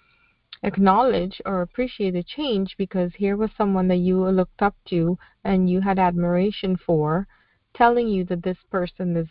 acknowledge 0.63 1.41
or 1.45 1.61
appreciate 1.61 2.11
the 2.11 2.23
change 2.23 2.75
because 2.77 3.11
here 3.15 3.37
was 3.37 3.51
someone 3.57 3.87
that 3.87 3.97
you 3.97 4.25
looked 4.29 4.61
up 4.61 4.75
to 4.89 5.17
and 5.43 5.69
you 5.69 5.81
had 5.81 5.99
admiration 5.99 6.75
for 6.75 7.27
telling 7.75 8.07
you 8.07 8.23
that 8.25 8.43
this 8.43 8.57
person 8.71 9.15
is 9.17 9.27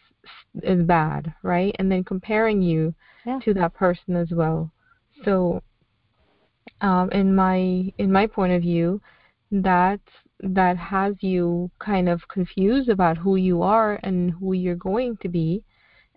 is 0.62 0.84
bad, 0.84 1.32
right? 1.42 1.74
And 1.78 1.90
then 1.90 2.04
comparing 2.04 2.62
you 2.62 2.94
yeah. 3.26 3.38
to 3.44 3.54
that 3.54 3.74
person 3.74 4.16
as 4.16 4.30
well. 4.30 4.70
So 5.24 5.62
um 6.80 7.10
in 7.12 7.34
my 7.34 7.92
in 7.98 8.12
my 8.12 8.26
point 8.26 8.52
of 8.52 8.62
view, 8.62 9.00
that 9.50 10.00
that 10.40 10.76
has 10.76 11.14
you 11.20 11.70
kind 11.78 12.08
of 12.08 12.28
confused 12.28 12.88
about 12.88 13.16
who 13.16 13.36
you 13.36 13.62
are 13.62 13.98
and 14.02 14.32
who 14.32 14.52
you're 14.52 14.74
going 14.74 15.16
to 15.18 15.28
be 15.28 15.62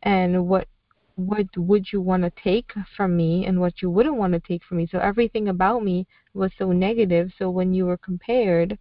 and 0.04 0.48
what 0.48 0.68
what 1.16 1.48
would 1.58 1.92
you 1.92 2.00
want 2.00 2.24
to 2.24 2.32
take 2.44 2.72
from 2.96 3.18
me 3.18 3.46
and 3.48 3.60
what 3.60 3.82
you 3.82 3.90
wouldn't 3.90 4.18
want 4.18 4.34
to 4.34 4.40
take 4.40 4.64
from 4.64 4.78
me. 4.78 4.88
So 4.92 5.00
everything 5.00 5.48
about 5.48 5.84
me 5.84 6.06
was 6.36 6.52
so 6.60 6.72
negative. 6.72 7.32
So 7.40 7.50
when 7.50 7.74
you 7.74 7.88
were 7.88 7.98
compared, 7.98 8.78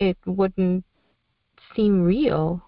it 0.00 0.16
wouldn't 0.26 0.84
seem 1.76 2.02
real 2.02 2.60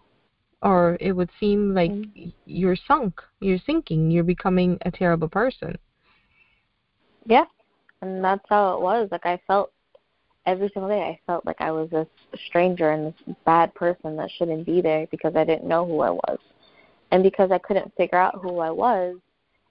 or 0.62 0.96
it 1.01 1.12
would 1.12 1.31
seem 1.40 1.75
like 1.75 1.90
mm-hmm. 1.90 2.31
you're 2.46 2.77
sunk, 2.88 3.20
you're 3.40 3.59
sinking, 3.66 4.11
you're 4.11 4.25
becoming 4.25 4.79
a 4.83 4.90
terrible 4.90 5.29
person. 5.29 5.77
Yeah. 7.27 7.44
And 8.01 8.22
that's 8.22 8.44
how 8.48 8.75
it 8.75 8.81
was. 8.81 9.09
Like 9.11 9.27
I 9.27 9.40
felt 9.46 9.72
every 10.46 10.70
single 10.72 10.88
day 10.88 11.03
I 11.03 11.20
felt 11.27 11.44
like 11.46 11.61
I 11.61 11.70
was 11.70 11.90
this 11.90 12.07
stranger 12.46 12.92
and 12.92 13.07
this 13.07 13.37
bad 13.44 13.75
person 13.75 14.16
that 14.16 14.31
shouldn't 14.37 14.66
be 14.66 14.81
there 14.81 15.07
because 15.11 15.35
I 15.37 15.44
didn't 15.44 15.68
know 15.68 15.85
who 15.85 16.01
I 16.01 16.11
was. 16.11 16.38
And 17.11 17.22
because 17.22 17.51
I 17.51 17.59
couldn't 17.59 17.94
figure 17.96 18.18
out 18.18 18.40
who 18.40 18.59
I 18.59 18.70
was, 18.70 19.16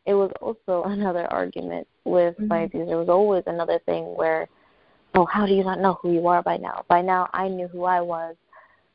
it 0.06 0.14
was 0.14 0.32
also 0.42 0.84
another 0.90 1.32
argument 1.32 1.88
with 2.04 2.36
mm-hmm. 2.36 2.48
my 2.48 2.62
abuse. 2.62 2.88
There 2.88 2.98
was 2.98 3.10
always 3.10 3.44
another 3.48 3.80
thing 3.86 4.16
where, 4.16 4.48
oh, 5.16 5.26
how 5.26 5.46
do 5.46 5.54
you 5.54 5.64
not 5.64 5.80
know 5.80 5.98
who 6.02 6.12
you 6.14 6.28
are 6.28 6.44
by 6.44 6.58
now? 6.58 6.86
By 6.88 7.02
now, 7.02 7.30
I 7.34 7.48
knew 7.48 7.68
who 7.68 7.84
I 7.86 8.02
was, 8.02 8.36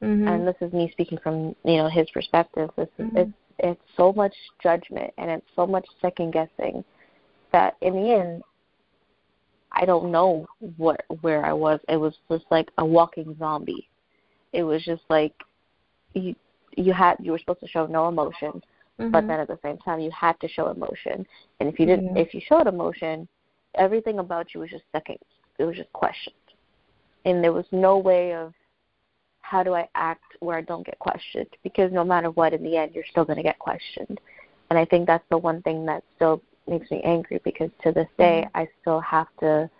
mm-hmm. 0.02 0.28
and 0.28 0.46
this 0.46 0.56
is 0.60 0.72
me 0.72 0.88
speaking 0.92 1.18
from 1.22 1.54
you 1.64 1.76
know 1.76 1.88
his 1.88 2.08
perspective. 2.10 2.70
This 2.76 2.88
is 2.98 3.06
mm-hmm. 3.06 3.16
it's 3.18 3.32
it's 3.58 3.82
so 3.96 4.12
much 4.12 4.34
judgment 4.62 5.12
and 5.18 5.30
it's 5.30 5.46
so 5.54 5.66
much 5.66 5.86
second 6.00 6.32
guessing 6.32 6.84
that 7.52 7.76
in 7.80 7.94
the 7.94 8.12
end, 8.12 8.42
I 9.72 9.84
don't 9.84 10.10
know 10.10 10.46
what 10.76 11.04
where 11.20 11.44
I 11.44 11.52
was. 11.52 11.80
It 11.88 11.96
was 11.96 12.14
just 12.30 12.44
like 12.50 12.68
a 12.78 12.84
walking 12.84 13.34
zombie. 13.38 13.88
It 14.52 14.62
was 14.62 14.84
just 14.84 15.02
like 15.08 15.34
you 16.14 16.34
you 16.76 16.92
had 16.92 17.16
you 17.20 17.32
were 17.32 17.38
supposed 17.38 17.60
to 17.60 17.68
show 17.68 17.86
no 17.86 18.08
emotion, 18.08 18.62
mm-hmm. 18.98 19.10
but 19.10 19.26
then 19.26 19.40
at 19.40 19.48
the 19.48 19.58
same 19.62 19.78
time 19.78 20.00
you 20.00 20.10
had 20.10 20.38
to 20.40 20.48
show 20.48 20.68
emotion. 20.68 21.26
And 21.60 21.68
if 21.68 21.78
you 21.78 21.86
didn't, 21.86 22.08
mm-hmm. 22.08 22.16
if 22.18 22.34
you 22.34 22.40
showed 22.46 22.66
emotion, 22.66 23.28
everything 23.74 24.18
about 24.18 24.54
you 24.54 24.60
was 24.60 24.70
just 24.70 24.84
second. 24.92 25.18
It 25.58 25.64
was 25.64 25.76
just 25.76 25.92
questioned, 25.92 26.34
and 27.24 27.42
there 27.42 27.52
was 27.52 27.66
no 27.72 27.96
way 27.98 28.34
of 28.34 28.52
how 29.48 29.62
do 29.62 29.74
I 29.74 29.88
act 29.94 30.24
where 30.40 30.58
I 30.58 30.62
don't 30.62 30.84
get 30.84 30.98
questioned 30.98 31.48
because 31.62 31.92
no 31.92 32.04
matter 32.04 32.30
what, 32.30 32.52
in 32.52 32.62
the 32.62 32.76
end, 32.76 32.92
you're 32.94 33.04
still 33.10 33.24
going 33.24 33.36
to 33.36 33.42
get 33.42 33.58
questioned. 33.58 34.18
And 34.70 34.78
I 34.78 34.84
think 34.84 35.06
that's 35.06 35.24
the 35.30 35.38
one 35.38 35.62
thing 35.62 35.86
that 35.86 36.02
still 36.16 36.42
makes 36.66 36.90
me 36.90 37.00
angry 37.04 37.40
because 37.44 37.70
to 37.84 37.92
this 37.92 38.08
day, 38.18 38.44
mm-hmm. 38.46 38.58
I 38.58 38.68
still 38.80 39.00
have 39.00 39.28
to. 39.40 39.70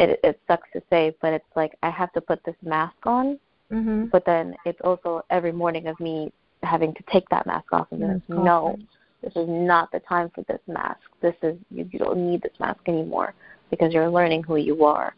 It, 0.00 0.20
it 0.22 0.40
sucks 0.46 0.68
to 0.74 0.82
say, 0.90 1.14
but 1.20 1.32
it's 1.32 1.56
like 1.56 1.76
I 1.82 1.90
have 1.90 2.12
to 2.12 2.20
put 2.20 2.42
this 2.44 2.54
mask 2.62 3.04
on 3.04 3.38
Mm-hmm. 3.72 4.06
But 4.06 4.24
then 4.24 4.54
it's 4.64 4.80
also 4.82 5.22
every 5.30 5.52
morning 5.52 5.88
of 5.88 5.98
me 6.00 6.32
having 6.62 6.94
to 6.94 7.02
take 7.12 7.28
that 7.28 7.46
mask 7.46 7.72
off 7.72 7.86
and 7.92 8.00
yes, 8.00 8.20
no, 8.28 8.76
this 9.22 9.32
is 9.36 9.46
not 9.48 9.92
the 9.92 10.00
time 10.00 10.30
for 10.34 10.42
this 10.48 10.60
mask. 10.66 11.00
This 11.20 11.34
is 11.42 11.56
you, 11.70 11.88
you 11.90 11.98
don't 11.98 12.30
need 12.30 12.42
this 12.42 12.58
mask 12.58 12.80
anymore 12.86 13.34
because 13.70 13.92
you're 13.92 14.10
learning 14.10 14.42
who 14.42 14.56
you 14.56 14.84
are. 14.84 15.14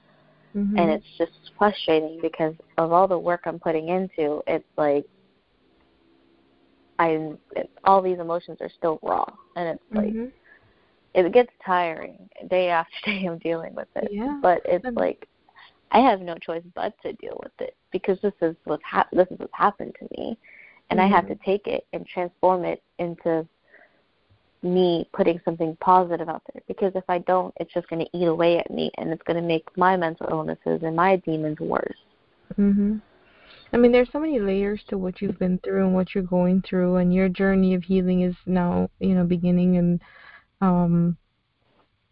Mm-hmm. 0.56 0.78
And 0.78 0.90
it's 0.90 1.06
just 1.16 1.32
frustrating 1.56 2.18
because 2.20 2.54
of 2.76 2.92
all 2.92 3.06
the 3.06 3.18
work 3.18 3.42
I'm 3.44 3.58
putting 3.58 3.88
into, 3.88 4.42
it's 4.46 4.64
like 4.76 5.04
I 7.00 7.32
all 7.84 8.02
these 8.02 8.18
emotions 8.18 8.58
are 8.60 8.68
still 8.76 8.98
raw, 9.02 9.24
and 9.56 9.68
it's 9.68 9.82
like 9.90 10.08
mm-hmm. 10.08 10.26
it 11.14 11.32
gets 11.32 11.50
tiring 11.64 12.28
day 12.50 12.68
after 12.68 12.92
day. 13.06 13.24
I'm 13.26 13.38
dealing 13.38 13.74
with 13.74 13.88
it, 13.96 14.10
yeah. 14.12 14.38
but 14.42 14.60
it's 14.66 14.84
like 14.96 15.26
I 15.92 16.00
have 16.00 16.20
no 16.20 16.34
choice 16.36 16.62
but 16.74 16.94
to 17.02 17.14
deal 17.14 17.40
with 17.42 17.52
it 17.58 17.74
because 17.90 18.18
this 18.22 18.34
is 18.42 18.54
what's 18.64 18.82
ha- 18.84 19.08
this 19.12 19.26
is 19.30 19.38
what's 19.38 19.52
happened 19.54 19.96
to 19.98 20.08
me, 20.18 20.36
and 20.90 21.00
mm-hmm. 21.00 21.12
I 21.12 21.16
have 21.16 21.26
to 21.28 21.34
mm-hmm. 21.34 21.50
take 21.50 21.66
it 21.66 21.86
and 21.94 22.06
transform 22.06 22.66
it 22.66 22.82
into 22.98 23.46
me 24.62 25.08
putting 25.12 25.40
something 25.44 25.76
positive 25.80 26.28
out 26.28 26.42
there. 26.52 26.62
Because 26.68 26.92
if 26.94 27.04
I 27.08 27.18
don't, 27.18 27.54
it's 27.58 27.72
just 27.72 27.88
going 27.88 28.04
to 28.04 28.18
eat 28.18 28.26
away 28.26 28.58
at 28.58 28.70
me, 28.70 28.90
and 28.98 29.10
it's 29.10 29.22
going 29.22 29.40
to 29.40 29.46
make 29.46 29.66
my 29.76 29.96
mental 29.96 30.26
illnesses 30.30 30.80
and 30.82 30.94
my 30.94 31.16
demons 31.16 31.60
worse. 31.60 31.96
Mhm. 32.58 33.00
I 33.72 33.76
mean, 33.76 33.92
there's 33.92 34.10
so 34.10 34.18
many 34.18 34.40
layers 34.40 34.82
to 34.88 34.98
what 34.98 35.22
you've 35.22 35.38
been 35.38 35.58
through 35.58 35.86
and 35.86 35.94
what 35.94 36.14
you're 36.14 36.24
going 36.24 36.62
through, 36.62 36.96
and 36.96 37.14
your 37.14 37.28
journey 37.28 37.74
of 37.74 37.84
healing 37.84 38.22
is 38.22 38.34
now, 38.46 38.90
you 38.98 39.14
know, 39.14 39.24
beginning. 39.24 39.76
And 39.76 40.00
um, 40.60 41.16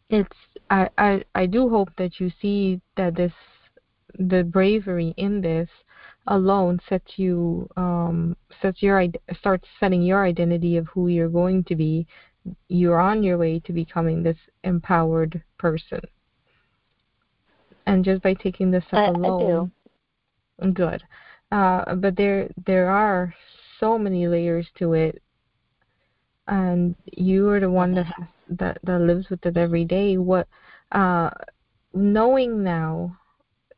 it's 0.08 0.36
I 0.70 0.88
I 0.96 1.24
I 1.34 1.46
do 1.46 1.68
hope 1.68 1.90
that 1.98 2.20
you 2.20 2.30
see 2.40 2.80
that 2.96 3.16
this 3.16 3.32
the 4.18 4.42
bravery 4.42 5.14
in 5.16 5.40
this 5.40 5.68
alone 6.28 6.78
sets 6.88 7.12
you 7.16 7.68
um, 7.76 8.36
sets 8.62 8.82
your 8.82 9.04
starts 9.38 9.66
setting 9.80 10.02
your 10.02 10.24
identity 10.24 10.76
of 10.76 10.86
who 10.88 11.08
you're 11.08 11.28
going 11.28 11.64
to 11.64 11.74
be. 11.74 12.06
You're 12.68 13.00
on 13.00 13.22
your 13.22 13.38
way 13.38 13.60
to 13.60 13.72
becoming 13.72 14.22
this 14.22 14.36
empowered 14.64 15.42
person, 15.58 16.00
and 17.86 18.04
just 18.04 18.22
by 18.22 18.34
taking 18.34 18.70
this 18.70 18.84
step 18.84 18.98
I, 18.98 19.06
alone, 19.06 19.72
I 20.60 20.68
good. 20.70 21.02
Uh, 21.50 21.94
but 21.94 22.16
there 22.16 22.50
there 22.66 22.90
are 22.90 23.34
so 23.80 23.98
many 23.98 24.28
layers 24.28 24.66
to 24.78 24.92
it, 24.92 25.22
and 26.46 26.94
you 27.16 27.48
are 27.48 27.60
the 27.60 27.70
one 27.70 27.94
that 27.94 28.06
has, 28.06 28.26
that 28.50 28.78
that 28.82 29.00
lives 29.00 29.30
with 29.30 29.44
it 29.46 29.56
every 29.56 29.84
day. 29.84 30.16
What 30.18 30.48
uh, 30.92 31.30
knowing 31.94 32.62
now 32.62 33.16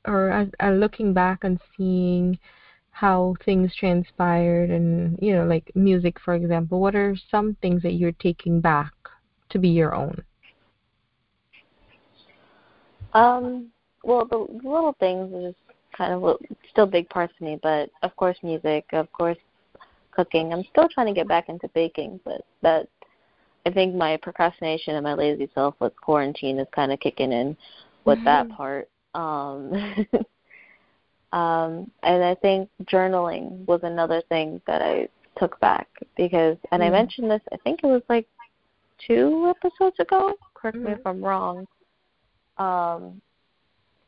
or 0.07 0.31
as, 0.31 0.49
uh, 0.63 0.71
looking 0.71 1.13
back 1.13 1.45
and 1.45 1.61
seeing 1.77 2.39
how 3.01 3.35
things 3.47 3.75
transpired 3.77 4.69
and 4.69 5.19
you 5.23 5.35
know 5.35 5.47
like 5.47 5.73
music 5.75 6.21
for 6.23 6.35
example 6.35 6.79
what 6.81 6.95
are 6.95 7.17
some 7.31 7.57
things 7.63 7.81
that 7.83 7.95
you're 7.95 8.13
taking 8.13 8.61
back 8.61 8.93
to 9.49 9.59
be 9.59 9.71
your 9.71 9.95
own? 9.95 10.23
Um 13.15 13.69
well 14.05 14.27
the 14.27 14.37
little 14.37 14.95
things 15.01 15.33
are 15.33 15.49
just 15.49 15.59
kind 15.97 16.13
of 16.13 16.37
still 16.71 16.85
big 16.85 17.09
parts 17.09 17.33
of 17.41 17.47
me 17.47 17.59
but 17.63 17.89
of 18.03 18.15
course 18.17 18.37
music 18.43 18.85
of 18.93 19.11
course 19.13 19.39
cooking. 20.11 20.53
I'm 20.53 20.65
still 20.71 20.89
trying 20.93 21.07
to 21.07 21.15
get 21.15 21.27
back 21.27 21.49
into 21.49 21.69
baking 21.69 22.21
but 22.23 22.43
that 22.61 22.87
i 23.65 23.71
think 23.71 23.95
my 23.95 24.19
procrastination 24.19 24.97
and 24.97 25.05
my 25.05 25.15
lazy 25.15 25.49
self 25.55 25.75
with 25.81 25.99
quarantine 26.03 26.59
is 26.59 26.67
kind 26.75 26.93
of 26.93 27.01
kicking 27.01 27.33
in 27.33 27.57
with 28.05 28.19
mm-hmm. 28.19 28.25
that 28.27 28.51
part. 28.51 28.89
Um, 29.15 30.07
um, 31.33 31.91
and 32.03 32.25
I 32.25 32.35
think 32.35 32.69
journaling 32.85 33.65
was 33.67 33.81
another 33.83 34.23
thing 34.29 34.61
that 34.67 34.83
I 34.83 35.09
took 35.39 35.59
back 35.61 35.89
because, 36.17 36.57
and 36.73 36.83
mm. 36.83 36.87
I 36.87 36.91
mentioned 36.91 37.31
this, 37.31 37.43
I 37.53 37.57
think 37.59 37.81
it 37.83 37.87
was 37.87 38.03
like 38.09 38.27
two 39.07 39.53
episodes 39.57 39.99
ago. 40.01 40.35
Correct 40.55 40.77
mm-hmm. 40.77 40.87
me 40.87 40.93
if 40.93 41.07
I'm 41.07 41.23
wrong. 41.23 41.67
Um, 42.59 43.21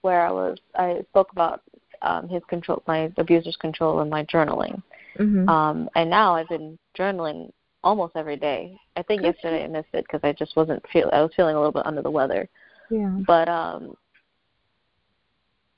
where 0.03 0.27
I 0.27 0.33
was, 0.33 0.59
I 0.75 1.05
spoke 1.11 1.31
about 1.33 1.63
um, 2.03 2.29
his 2.29 2.43
control, 2.49 2.83
my 2.87 3.11
abuser's 3.17 3.57
control, 3.57 4.01
and 4.01 4.11
my 4.11 4.25
journaling. 4.25 4.83
Mm-hmm. 5.19 5.49
Um, 5.49 5.89
and 5.95 6.11
now 6.11 6.35
I've 6.35 6.49
been 6.49 6.77
journaling 6.99 7.51
almost 7.85 8.17
every 8.17 8.37
day. 8.37 8.77
I 8.97 9.03
think 9.03 9.23
Good. 9.23 9.35
yesterday 9.35 9.65
I 9.65 9.69
missed 9.69 9.89
it 9.93 10.05
because 10.05 10.21
I 10.25 10.33
just 10.33 10.57
wasn't 10.57 10.83
feel. 10.93 11.09
I 11.13 11.23
was 11.23 11.31
feeling 11.37 11.55
a 11.55 11.59
little 11.59 11.73
bit 11.73 11.87
under 11.87 12.03
the 12.03 12.11
weather. 12.11 12.49
Yeah. 12.91 13.17
But 13.27 13.49
um, 13.49 13.95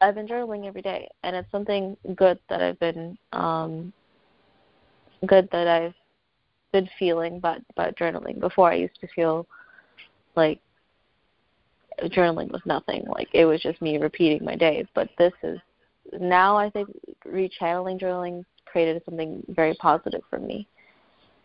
I've 0.00 0.14
been 0.14 0.26
journaling 0.26 0.66
every 0.66 0.82
day, 0.82 1.08
and 1.22 1.34
it's 1.34 1.50
something 1.50 1.96
good 2.14 2.38
that 2.48 2.62
I've 2.62 2.78
been 2.78 3.16
um, 3.32 3.92
good 5.26 5.48
that 5.52 5.66
I've 5.66 5.94
been 6.72 6.88
feeling 6.98 7.36
about 7.36 7.60
about 7.70 7.96
journaling. 7.96 8.40
Before 8.40 8.70
I 8.70 8.74
used 8.74 9.00
to 9.00 9.08
feel 9.08 9.46
like 10.36 10.60
journaling 12.02 12.50
was 12.50 12.62
nothing. 12.64 13.04
Like 13.06 13.28
it 13.32 13.44
was 13.44 13.60
just 13.60 13.80
me 13.80 13.98
repeating 13.98 14.44
my 14.44 14.56
days. 14.56 14.86
But 14.94 15.08
this 15.18 15.32
is 15.42 15.58
now 16.20 16.56
I 16.56 16.70
think 16.70 16.88
rechanneling 17.26 18.00
journaling 18.00 18.44
created 18.66 19.02
something 19.04 19.42
very 19.48 19.74
positive 19.74 20.22
for 20.28 20.38
me. 20.38 20.66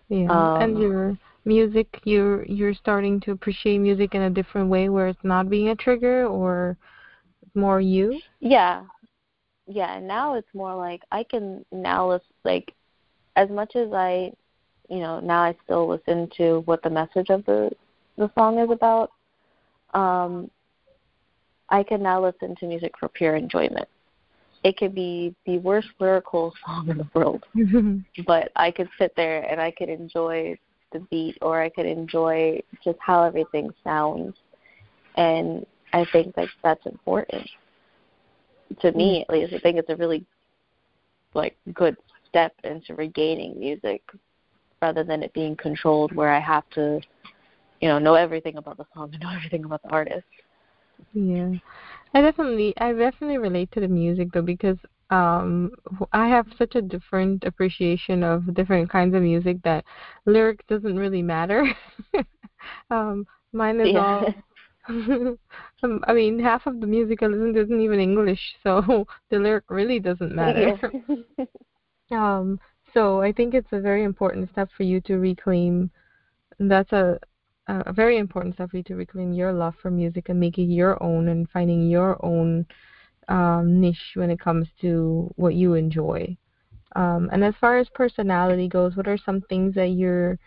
Yeah, 0.09 0.27
um, 0.31 0.61
and 0.61 0.79
your 0.79 1.17
music, 1.45 1.87
you're 2.03 2.43
you're 2.45 2.73
starting 2.73 3.19
to 3.21 3.31
appreciate 3.31 3.77
music 3.77 4.15
in 4.15 4.23
a 4.23 4.29
different 4.29 4.69
way, 4.69 4.89
where 4.89 5.07
it's 5.07 5.23
not 5.23 5.49
being 5.49 5.69
a 5.69 5.75
trigger 5.75 6.25
or 6.25 6.77
more 7.55 7.81
you. 7.81 8.19
Yeah, 8.39 8.83
yeah. 9.67 9.97
And 9.97 10.07
now 10.07 10.35
it's 10.35 10.53
more 10.53 10.75
like 10.75 11.01
I 11.11 11.23
can 11.23 11.65
now 11.71 12.09
listen, 12.09 12.27
like 12.43 12.73
as 13.35 13.49
much 13.49 13.75
as 13.75 13.91
I, 13.93 14.31
you 14.89 14.99
know, 14.99 15.19
now 15.19 15.41
I 15.41 15.55
still 15.63 15.87
listen 15.87 16.29
to 16.37 16.61
what 16.65 16.81
the 16.83 16.89
message 16.89 17.29
of 17.29 17.45
the 17.45 17.71
the 18.17 18.31
song 18.37 18.59
is 18.59 18.69
about. 18.69 19.11
Um, 19.93 20.49
I 21.69 21.83
can 21.83 22.01
now 22.01 22.23
listen 22.23 22.55
to 22.57 22.65
music 22.65 22.93
for 22.99 23.07
pure 23.09 23.35
enjoyment 23.35 23.87
it 24.63 24.77
could 24.77 24.93
be 24.93 25.35
the 25.45 25.57
worst 25.59 25.89
lyrical 25.99 26.53
song 26.65 26.89
in 26.89 26.97
the 26.97 27.07
world, 27.13 27.45
but 28.25 28.51
I 28.55 28.71
could 28.71 28.89
sit 28.97 29.13
there 29.15 29.41
and 29.49 29.61
I 29.61 29.71
could 29.71 29.89
enjoy 29.89 30.57
the 30.91 30.99
beat 31.11 31.37
or 31.41 31.61
I 31.61 31.69
could 31.69 31.85
enjoy 31.85 32.61
just 32.83 32.97
how 32.99 33.23
everything 33.23 33.69
sounds. 33.83 34.35
And 35.15 35.65
I 35.93 36.05
think 36.11 36.35
that 36.35 36.47
that's 36.63 36.85
important. 36.85 37.47
To 38.81 38.91
me, 38.91 39.25
at 39.27 39.33
least, 39.33 39.53
I 39.53 39.59
think 39.59 39.77
it's 39.77 39.89
a 39.89 39.95
really 39.95 40.25
like 41.33 41.55
good 41.73 41.95
step 42.27 42.53
into 42.63 42.95
regaining 42.95 43.59
music 43.59 44.01
rather 44.81 45.03
than 45.03 45.23
it 45.23 45.33
being 45.33 45.55
controlled 45.55 46.13
where 46.13 46.29
I 46.29 46.39
have 46.39 46.63
to, 46.71 46.99
you 47.81 47.87
know, 47.89 47.99
know 47.99 48.15
everything 48.15 48.57
about 48.57 48.77
the 48.77 48.85
song 48.93 49.09
and 49.13 49.21
know 49.21 49.29
everything 49.35 49.65
about 49.65 49.81
the 49.83 49.89
artist. 49.89 50.25
Yeah. 51.13 51.51
I 52.13 52.21
definitely 52.21 52.73
I 52.77 52.91
definitely 52.93 53.37
relate 53.37 53.71
to 53.73 53.79
the 53.79 53.87
music 53.87 54.29
though 54.33 54.41
because 54.41 54.77
um 55.09 55.71
I 56.13 56.27
have 56.27 56.47
such 56.57 56.75
a 56.75 56.81
different 56.81 57.43
appreciation 57.45 58.23
of 58.23 58.53
different 58.53 58.89
kinds 58.89 59.15
of 59.15 59.21
music 59.21 59.57
that 59.63 59.85
lyrics 60.25 60.65
doesn't 60.67 60.97
really 60.97 61.21
matter. 61.21 61.65
um 62.91 63.25
mine 63.53 63.79
is 63.79 63.95
yeah. 63.95 63.99
all 63.99 64.33
I 66.07 66.13
mean, 66.13 66.39
half 66.39 66.65
of 66.65 66.79
the 66.79 66.87
musical 66.87 67.27
I 67.27 67.31
listen 67.31 67.53
to 67.53 67.61
isn't 67.61 67.81
even 67.81 67.99
English, 67.99 68.55
so 68.63 69.05
the 69.29 69.39
lyric 69.39 69.65
really 69.69 69.99
doesn't 69.99 70.33
matter. 70.33 70.79
um, 72.11 72.59
so 72.93 73.21
I 73.21 73.31
think 73.31 73.53
it's 73.53 73.71
a 73.71 73.79
very 73.79 74.03
important 74.03 74.49
step 74.51 74.69
for 74.75 74.83
you 74.83 75.01
to 75.01 75.17
reclaim. 75.17 75.91
That's 76.59 76.91
a 76.91 77.19
a 77.69 77.93
very 77.93 78.17
important 78.17 78.55
step 78.55 78.71
for 78.71 78.77
you 78.77 78.83
to 78.83 78.95
reclaim 78.95 79.31
your 79.31 79.53
love 79.53 79.75
for 79.79 79.91
music 79.91 80.29
and 80.29 80.39
make 80.39 80.57
it 80.57 80.63
your 80.63 81.01
own 81.03 81.27
and 81.27 81.47
finding 81.51 81.87
your 81.87 82.17
own 82.25 82.65
um, 83.27 83.79
niche 83.79 84.13
when 84.15 84.31
it 84.31 84.39
comes 84.39 84.67
to 84.81 85.31
what 85.35 85.53
you 85.53 85.75
enjoy. 85.75 86.35
Um, 86.95 87.29
and 87.31 87.43
as 87.43 87.53
far 87.61 87.77
as 87.77 87.87
personality 87.89 88.67
goes, 88.67 88.95
what 88.95 89.07
are 89.07 89.19
some 89.19 89.41
things 89.41 89.75
that 89.75 89.89
you're 89.89 90.39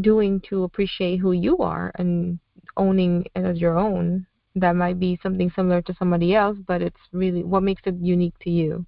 doing 0.00 0.40
to 0.48 0.62
appreciate 0.62 1.16
who 1.16 1.32
you 1.32 1.58
are 1.58 1.90
and 1.96 2.38
owning 2.78 3.26
it 3.34 3.44
as 3.44 3.60
your 3.60 3.78
own? 3.78 4.26
That 4.54 4.76
might 4.76 4.98
be 4.98 5.18
something 5.22 5.50
similar 5.54 5.82
to 5.82 5.94
somebody 5.98 6.34
else, 6.34 6.56
but 6.66 6.82
it's 6.82 7.00
really 7.12 7.44
what 7.44 7.62
makes 7.62 7.82
it 7.84 7.96
unique 8.00 8.38
to 8.40 8.50
you. 8.50 8.86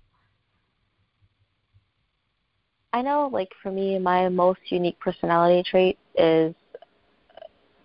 I 2.92 3.02
know, 3.02 3.28
like 3.32 3.50
for 3.62 3.70
me, 3.70 3.98
my 3.98 4.28
most 4.28 4.60
unique 4.66 4.98
personality 4.98 5.62
trait 5.68 5.98
is 6.16 6.54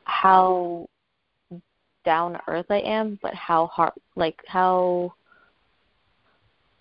how 0.05 0.87
down 2.05 2.33
to 2.33 2.41
earth 2.47 2.65
I 2.69 2.79
am, 2.79 3.19
but 3.21 3.33
how 3.35 3.67
hard, 3.67 3.93
like 4.15 4.41
how 4.47 5.13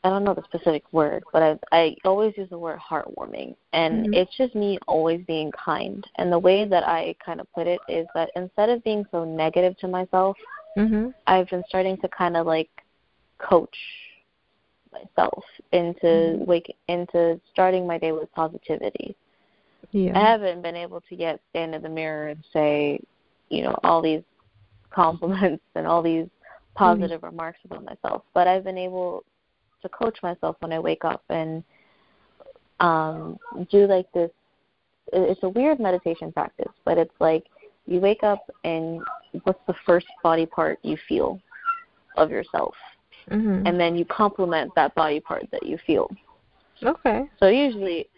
I 0.04 0.10
don't 0.10 0.24
know 0.24 0.34
the 0.34 0.44
specific 0.44 0.84
word, 0.92 1.24
but 1.32 1.42
I 1.42 1.58
I 1.72 1.96
always 2.04 2.34
use 2.36 2.50
the 2.50 2.58
word 2.58 2.78
heartwarming, 2.78 3.56
and 3.72 4.06
mm-hmm. 4.06 4.14
it's 4.14 4.36
just 4.36 4.54
me 4.54 4.78
always 4.86 5.24
being 5.26 5.50
kind. 5.52 6.06
And 6.16 6.30
the 6.30 6.38
way 6.38 6.66
that 6.66 6.86
I 6.86 7.14
kind 7.24 7.40
of 7.40 7.52
put 7.52 7.66
it 7.66 7.80
is 7.88 8.06
that 8.14 8.30
instead 8.36 8.68
of 8.68 8.84
being 8.84 9.04
so 9.10 9.24
negative 9.24 9.76
to 9.78 9.88
myself, 9.88 10.36
mm-hmm. 10.76 11.08
I've 11.26 11.48
been 11.48 11.64
starting 11.68 11.96
to 11.98 12.08
kind 12.08 12.36
of 12.36 12.46
like 12.46 12.70
coach 13.38 13.76
myself 14.92 15.42
into 15.72 16.04
mm-hmm. 16.04 16.44
wake 16.44 16.76
into 16.88 17.40
starting 17.52 17.86
my 17.86 17.98
day 17.98 18.12
with 18.12 18.32
positivity. 18.34 19.16
Yeah. 19.90 20.18
I 20.18 20.30
haven't 20.30 20.62
been 20.62 20.76
able 20.76 21.00
to 21.00 21.14
yet 21.14 21.40
stand 21.50 21.74
in 21.74 21.82
the 21.82 21.88
mirror 21.88 22.28
and 22.28 22.44
say, 22.52 23.00
you 23.48 23.62
know 23.62 23.76
all 23.84 24.02
these 24.02 24.22
compliments 24.90 25.62
and 25.74 25.86
all 25.86 26.02
these 26.02 26.26
positive 26.74 27.20
mm-hmm. 27.20 27.26
remarks 27.26 27.58
about 27.64 27.84
myself 27.84 28.22
but 28.34 28.46
i've 28.46 28.64
been 28.64 28.78
able 28.78 29.24
to 29.85 29.88
coach 29.90 30.18
myself 30.23 30.57
when 30.61 30.73
i 30.73 30.79
wake 30.79 31.05
up 31.05 31.23
and 31.29 31.62
um 32.81 33.38
do 33.70 33.87
like 33.87 34.11
this 34.12 34.31
it's 35.12 35.42
a 35.42 35.49
weird 35.49 35.79
meditation 35.79 36.33
practice 36.33 36.73
but 36.85 36.99
it's 36.99 37.14
like 37.20 37.44
you 37.87 38.01
wake 38.01 38.23
up 38.23 38.51
and 38.64 39.01
what's 39.44 39.61
the 39.66 39.75
first 39.87 40.07
body 40.23 40.47
part 40.47 40.79
you 40.83 40.97
feel 41.09 41.38
of 42.16 42.31
yourself 42.31 42.75
mm-hmm. 43.31 43.66
and 43.66 43.79
then 43.79 43.94
you 43.97 44.05
compliment 44.07 44.73
that 44.75 44.94
body 44.94 45.20
part 45.20 45.47
that 45.53 45.64
you 45.64 45.79
feel 45.87 46.11
okay 46.83 47.25
so 47.38 47.47
usually 47.47 48.09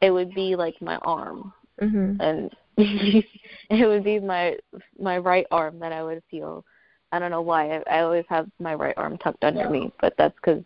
it 0.00 0.10
would 0.10 0.34
be 0.34 0.54
like 0.56 0.74
my 0.82 0.96
arm 0.96 1.52
mm-hmm. 1.80 2.20
and 2.20 2.54
it 2.80 3.88
would 3.88 4.04
be 4.04 4.20
my 4.20 4.56
my 5.00 5.18
right 5.18 5.46
arm 5.50 5.80
that 5.80 5.92
I 5.92 6.04
would 6.04 6.22
feel. 6.30 6.64
I 7.12 7.18
don't 7.18 7.30
know 7.30 7.42
why. 7.42 7.76
I, 7.76 7.82
I 7.90 8.00
always 8.00 8.24
have 8.28 8.48
my 8.58 8.74
right 8.74 8.94
arm 8.96 9.16
tucked 9.18 9.44
under 9.44 9.68
me, 9.68 9.92
but 10.00 10.14
that's 10.18 10.34
because 10.36 10.62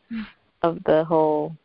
of 0.63 0.79
the 0.85 1.05
whole. 1.05 1.57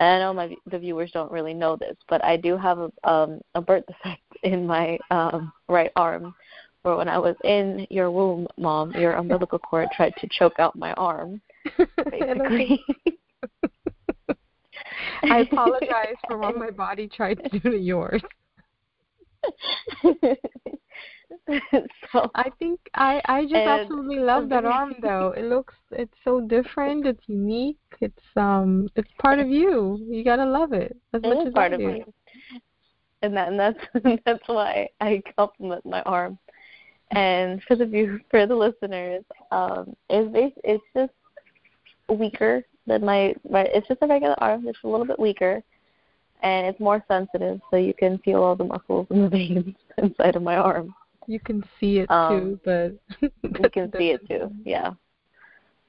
And 0.00 0.16
I 0.16 0.18
know 0.18 0.32
my 0.32 0.54
the 0.70 0.78
viewers 0.78 1.12
don't 1.12 1.30
really 1.30 1.54
know 1.54 1.76
this, 1.76 1.96
but 2.08 2.24
I 2.24 2.36
do 2.36 2.56
have 2.56 2.78
a 2.78 2.90
um 3.08 3.40
a 3.54 3.60
birth 3.60 3.84
defect 3.86 4.22
in 4.42 4.66
my 4.66 4.98
um 5.10 5.52
right 5.68 5.92
arm. 5.96 6.34
Where 6.82 6.96
when 6.96 7.08
I 7.08 7.18
was 7.18 7.36
in 7.44 7.86
your 7.90 8.10
womb, 8.10 8.48
mom, 8.56 8.90
your 8.92 9.12
umbilical 9.12 9.60
cord 9.60 9.88
tried 9.94 10.14
to 10.18 10.28
choke 10.32 10.58
out 10.58 10.74
my 10.74 10.92
arm. 10.94 11.40
Basically. 12.10 12.80
I 15.22 15.38
apologize 15.38 16.16
for 16.26 16.38
what 16.38 16.56
my 16.56 16.70
body 16.70 17.06
tried 17.08 17.38
to 17.44 17.58
do 17.58 17.70
to 17.70 17.78
yours. 17.78 18.22
so 22.12 22.30
I 22.34 22.50
think 22.58 22.80
I 22.94 23.20
I 23.26 23.42
just 23.42 23.54
absolutely 23.54 24.18
love 24.18 24.48
that 24.50 24.64
arm 24.64 24.94
though. 25.02 25.34
It 25.36 25.44
looks 25.44 25.74
it's 25.90 26.14
so 26.24 26.40
different. 26.40 27.06
It's 27.06 27.22
unique. 27.26 27.78
It's 28.00 28.22
um 28.36 28.88
it's 28.96 29.10
part 29.18 29.38
of 29.38 29.48
you. 29.48 29.98
You 30.08 30.24
gotta 30.24 30.44
love 30.44 30.72
it 30.72 30.96
as 31.12 31.22
it 31.22 31.28
much 31.28 31.46
as 31.46 31.52
part 31.52 31.72
I 31.72 31.76
of 31.76 31.80
me. 31.80 32.04
And 33.22 33.36
that 33.36 33.48
and 33.48 33.58
that's 33.58 33.78
that's 34.24 34.46
why 34.46 34.88
I 35.00 35.22
compliment 35.36 35.84
my 35.86 36.02
arm. 36.02 36.38
And 37.10 37.62
for 37.64 37.76
the 37.76 37.86
view 37.86 38.20
for 38.30 38.46
the 38.46 38.54
listeners, 38.54 39.24
um, 39.50 39.94
it's 40.08 40.32
bas- 40.32 40.62
it's 40.64 40.84
just 40.96 41.12
weaker 42.08 42.64
than 42.86 43.04
my 43.04 43.34
my. 43.48 43.62
It's 43.62 43.86
just 43.88 44.02
a 44.02 44.06
regular 44.06 44.36
arm. 44.38 44.66
It's 44.66 44.78
a 44.82 44.88
little 44.88 45.06
bit 45.06 45.18
weaker 45.18 45.62
and 46.42 46.66
it's 46.66 46.80
more 46.80 47.04
sensitive, 47.08 47.60
so 47.70 47.76
you 47.76 47.94
can 47.94 48.18
feel 48.18 48.42
all 48.42 48.56
the 48.56 48.64
muscles 48.64 49.06
and 49.10 49.24
the 49.24 49.28
veins 49.28 49.74
inside 49.98 50.36
of 50.36 50.42
my 50.42 50.56
arm. 50.56 50.94
You 51.26 51.40
can 51.40 51.64
see 51.78 51.98
it 51.98 52.10
um, 52.10 52.58
too, 52.60 52.60
but 52.64 53.30
you 53.42 53.70
can 53.70 53.92
see 53.96 54.10
it 54.10 54.26
too. 54.28 54.50
Yeah. 54.64 54.92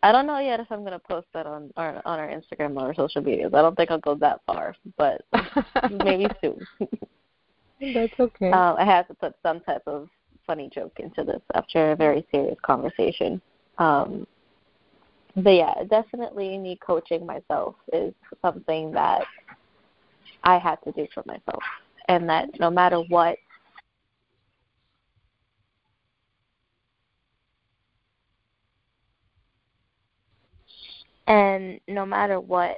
I 0.03 0.11
don't 0.11 0.27
know 0.27 0.39
yet 0.39 0.59
if 0.59 0.69
I'm 0.69 0.83
gonna 0.83 0.99
post 0.99 1.27
that 1.33 1.47
on 1.47 1.71
our 1.77 2.01
on 2.05 2.19
our 2.19 2.27
Instagram 2.27 2.75
or 2.75 2.87
our 2.87 2.93
social 2.93 3.21
medias. 3.21 3.53
I 3.53 3.61
don't 3.61 3.73
think 3.75 3.89
I'll 3.89 3.99
go 3.99 4.15
that 4.15 4.41
far, 4.45 4.75
but 4.97 5.21
maybe 6.03 6.27
soon. 6.41 6.59
That's 7.93 8.19
okay. 8.19 8.51
Um, 8.51 8.75
I 8.77 8.83
have 8.83 9.07
to 9.07 9.13
put 9.13 9.33
some 9.41 9.61
type 9.61 9.83
of 9.87 10.09
funny 10.45 10.69
joke 10.73 10.99
into 10.99 11.23
this 11.23 11.41
after 11.53 11.91
a 11.91 11.95
very 11.95 12.25
serious 12.31 12.57
conversation. 12.63 13.41
Um, 13.77 14.27
but 15.35 15.51
yeah, 15.51 15.73
definitely 15.89 16.57
me 16.57 16.77
coaching 16.85 17.25
myself 17.25 17.75
is 17.91 18.13
something 18.41 18.91
that 18.91 19.23
I 20.43 20.57
had 20.57 20.75
to 20.83 20.91
do 20.91 21.07
for 21.13 21.23
myself. 21.25 21.63
And 22.07 22.29
that 22.29 22.59
no 22.59 22.69
matter 22.69 22.99
what 23.07 23.37
and 31.27 31.79
no 31.87 32.05
matter 32.05 32.39
what 32.39 32.77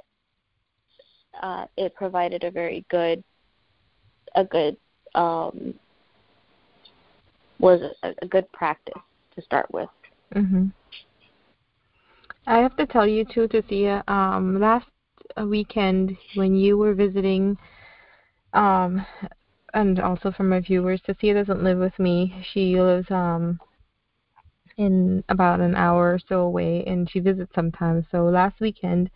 uh, 1.42 1.66
it 1.76 1.94
provided 1.94 2.44
a 2.44 2.50
very 2.50 2.84
good 2.90 3.22
a 4.34 4.44
good 4.44 4.76
um, 5.14 5.74
was 7.58 7.80
a, 8.02 8.14
a 8.22 8.26
good 8.26 8.50
practice 8.52 8.94
to 9.34 9.42
start 9.42 9.66
with. 9.72 9.88
Mhm. 10.34 10.72
I 12.46 12.58
have 12.58 12.76
to 12.76 12.86
tell 12.86 13.06
you 13.06 13.24
too, 13.24 13.48
Tasia. 13.48 14.02
Um, 14.08 14.60
last 14.60 14.86
weekend 15.36 16.16
when 16.34 16.54
you 16.54 16.76
were 16.76 16.94
visiting, 16.94 17.56
um, 18.52 19.04
and 19.74 19.98
also 20.00 20.30
for 20.30 20.44
my 20.44 20.60
viewers, 20.60 21.00
Tasia 21.02 21.34
doesn't 21.34 21.62
live 21.62 21.78
with 21.78 21.98
me. 21.98 22.44
She 22.52 22.80
lives 22.80 23.10
um, 23.10 23.58
in 24.76 25.24
about 25.28 25.60
an 25.60 25.74
hour 25.74 26.14
or 26.14 26.18
so 26.28 26.40
away, 26.40 26.84
and 26.86 27.10
she 27.10 27.20
visits 27.20 27.52
sometimes. 27.54 28.04
So 28.10 28.24
last 28.24 28.60
weekend, 28.60 29.10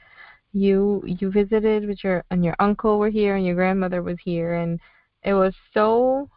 you 0.52 1.02
you 1.06 1.30
visited 1.30 1.86
with 1.86 2.02
your 2.02 2.24
and 2.30 2.44
your 2.44 2.56
uncle 2.58 2.98
were 2.98 3.10
here 3.10 3.36
and 3.36 3.46
your 3.46 3.54
grandmother 3.54 4.02
was 4.02 4.18
here, 4.24 4.54
and 4.54 4.80
it 5.22 5.34
was 5.34 5.54
so 5.74 6.28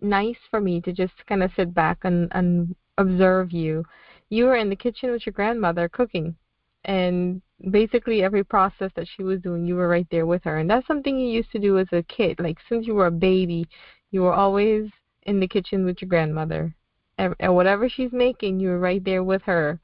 nice 0.00 0.36
for 0.50 0.60
me 0.60 0.80
to 0.82 0.92
just 0.92 1.14
kind 1.26 1.42
of 1.42 1.50
sit 1.56 1.74
back 1.74 1.98
and 2.04 2.28
and 2.32 2.74
observe 2.98 3.52
you. 3.52 3.84
You 4.30 4.46
were 4.46 4.56
in 4.56 4.70
the 4.70 4.76
kitchen 4.76 5.10
with 5.10 5.26
your 5.26 5.32
grandmother 5.32 5.88
cooking, 5.88 6.36
and 6.84 7.42
basically 7.70 8.22
every 8.22 8.44
process 8.44 8.92
that 8.96 9.08
she 9.08 9.22
was 9.22 9.40
doing, 9.40 9.66
you 9.66 9.74
were 9.76 9.88
right 9.88 10.06
there 10.10 10.26
with 10.26 10.44
her, 10.44 10.58
and 10.58 10.70
that's 10.70 10.86
something 10.86 11.18
you 11.18 11.28
used 11.28 11.52
to 11.52 11.58
do 11.58 11.78
as 11.78 11.88
a 11.92 12.02
kid. 12.04 12.38
Like 12.40 12.58
since 12.68 12.86
you 12.86 12.94
were 12.94 13.06
a 13.06 13.10
baby, 13.10 13.68
you 14.10 14.22
were 14.22 14.34
always 14.34 14.90
in 15.24 15.40
the 15.40 15.48
kitchen 15.48 15.84
with 15.84 16.00
your 16.00 16.08
grandmother 16.08 16.74
and 17.18 17.54
whatever 17.54 17.88
she's 17.88 18.12
making, 18.12 18.60
you 18.60 18.68
were 18.68 18.78
right 18.78 19.04
there 19.04 19.24
with 19.24 19.42
her 19.42 19.80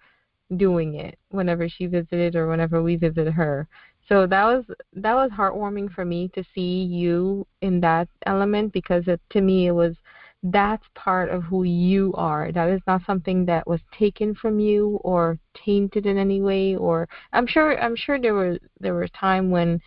doing 0.57 0.95
it 0.97 1.19
whenever 1.31 1.69
she 1.69 1.87
visited 1.87 2.37
or 2.37 2.47
whenever 2.49 2.83
we 2.83 2.97
visited 2.97 3.33
her. 3.33 3.69
So 4.09 4.27
that 4.27 4.45
was 4.45 4.65
that 4.95 5.15
was 5.15 5.31
heartwarming 5.31 5.93
for 5.93 6.05
me 6.05 6.29
to 6.35 6.45
see 6.55 6.83
you 6.85 7.47
in 7.61 7.81
that 7.81 8.09
element 8.27 8.73
because 8.73 9.05
it, 9.07 9.21
to 9.31 9.41
me 9.41 9.69
it 9.69 9.73
was 9.73 9.97
that's 10.43 10.85
part 10.97 11.31
of 11.31 11.45
who 11.45 11.63
you 11.63 12.13
are. 12.15 12.51
That 12.51 12.69
is 12.69 12.81
not 12.87 13.03
something 13.07 13.47
that 13.47 13.67
was 13.67 13.81
taken 13.97 14.35
from 14.35 14.59
you 14.59 14.99
or 15.05 15.39
tainted 15.55 16.05
in 16.05 16.19
any 16.19 16.43
way 16.43 16.77
or 16.77 17.09
I'm 17.33 17.47
sure 17.47 17.81
I'm 17.81 17.97
sure 17.97 18.21
there 18.21 18.35
was 18.35 18.59
there 18.81 18.95
was 18.95 19.11
time 19.13 19.51
when 19.51 19.81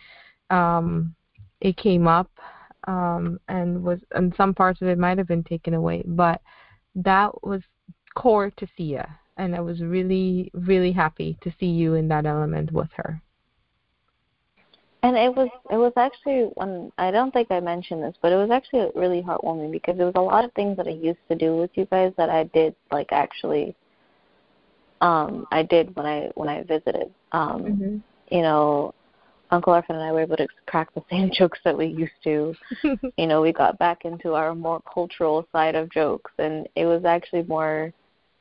um 0.50 1.14
it 1.60 1.76
came 1.76 2.06
up 2.08 2.30
um 2.88 3.38
and 3.48 3.82
was 3.82 4.00
and 4.12 4.34
some 4.36 4.54
parts 4.54 4.80
of 4.80 4.88
it 4.88 4.98
might 4.98 5.18
have 5.18 5.28
been 5.28 5.44
taken 5.44 5.74
away, 5.74 6.02
but 6.06 6.40
that 6.96 7.44
was 7.44 7.62
core 8.14 8.50
to 8.50 8.66
Sia, 8.76 9.18
and 9.36 9.54
I 9.54 9.60
was 9.60 9.80
really, 9.80 10.50
really 10.54 10.92
happy 10.92 11.38
to 11.42 11.52
see 11.60 11.66
you 11.66 11.94
in 11.94 12.08
that 12.08 12.26
element 12.26 12.72
with 12.72 12.88
her. 12.96 13.22
And 15.02 15.16
it 15.16 15.32
was 15.36 15.48
it 15.70 15.76
was 15.76 15.92
actually 15.96 16.50
when 16.54 16.90
I 16.98 17.12
don't 17.12 17.32
think 17.32 17.52
I 17.52 17.60
mentioned 17.60 18.02
this, 18.02 18.16
but 18.20 18.32
it 18.32 18.36
was 18.36 18.50
actually 18.50 18.90
really 18.96 19.22
heartwarming 19.22 19.70
because 19.70 19.96
there 19.96 20.06
was 20.06 20.16
a 20.16 20.20
lot 20.20 20.44
of 20.44 20.52
things 20.54 20.76
that 20.78 20.88
I 20.88 20.90
used 20.90 21.20
to 21.28 21.36
do 21.36 21.56
with 21.56 21.70
you 21.74 21.84
guys 21.84 22.12
that 22.16 22.28
I 22.28 22.44
did 22.44 22.74
like 22.90 23.12
actually 23.12 23.76
um 25.00 25.46
I 25.52 25.62
did 25.62 25.94
when 25.94 26.06
I 26.06 26.30
when 26.34 26.48
I 26.48 26.64
visited. 26.64 27.12
Um 27.30 27.62
mm-hmm. 27.62 27.96
you 28.34 28.42
know, 28.42 28.94
Uncle 29.50 29.72
Arfin 29.72 29.90
and 29.90 30.02
I 30.02 30.12
were 30.12 30.22
able 30.22 30.36
to 30.36 30.48
crack 30.66 30.92
the 30.94 31.04
same 31.10 31.30
jokes 31.36 31.58
that 31.64 31.76
we 31.76 31.86
used 31.86 32.12
to. 32.24 32.54
you 33.16 33.26
know, 33.26 33.40
we 33.40 33.52
got 33.52 33.78
back 33.78 34.04
into 34.04 34.34
our 34.34 34.54
more 34.54 34.80
cultural 34.92 35.46
side 35.52 35.74
of 35.74 35.90
jokes, 35.90 36.32
and 36.38 36.68
it 36.74 36.86
was 36.86 37.04
actually 37.04 37.42
more. 37.44 37.92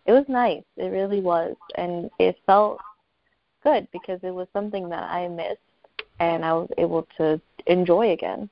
It 0.06 0.12
was 0.12 0.26
nice. 0.28 0.64
It 0.78 0.88
really 0.88 1.22
was, 1.22 1.56
and 1.76 2.10
it 2.20 2.38
felt 2.46 2.80
good 3.64 3.88
because 3.92 4.20
it 4.24 4.34
was 4.34 4.48
something 4.54 4.90
that 4.90 5.04
I 5.04 5.28
missed, 5.28 5.60
and 6.20 6.46
I 6.46 6.54
was 6.54 6.70
able 6.78 7.08
to 7.18 7.42
enjoy 7.66 8.12
again. 8.12 8.50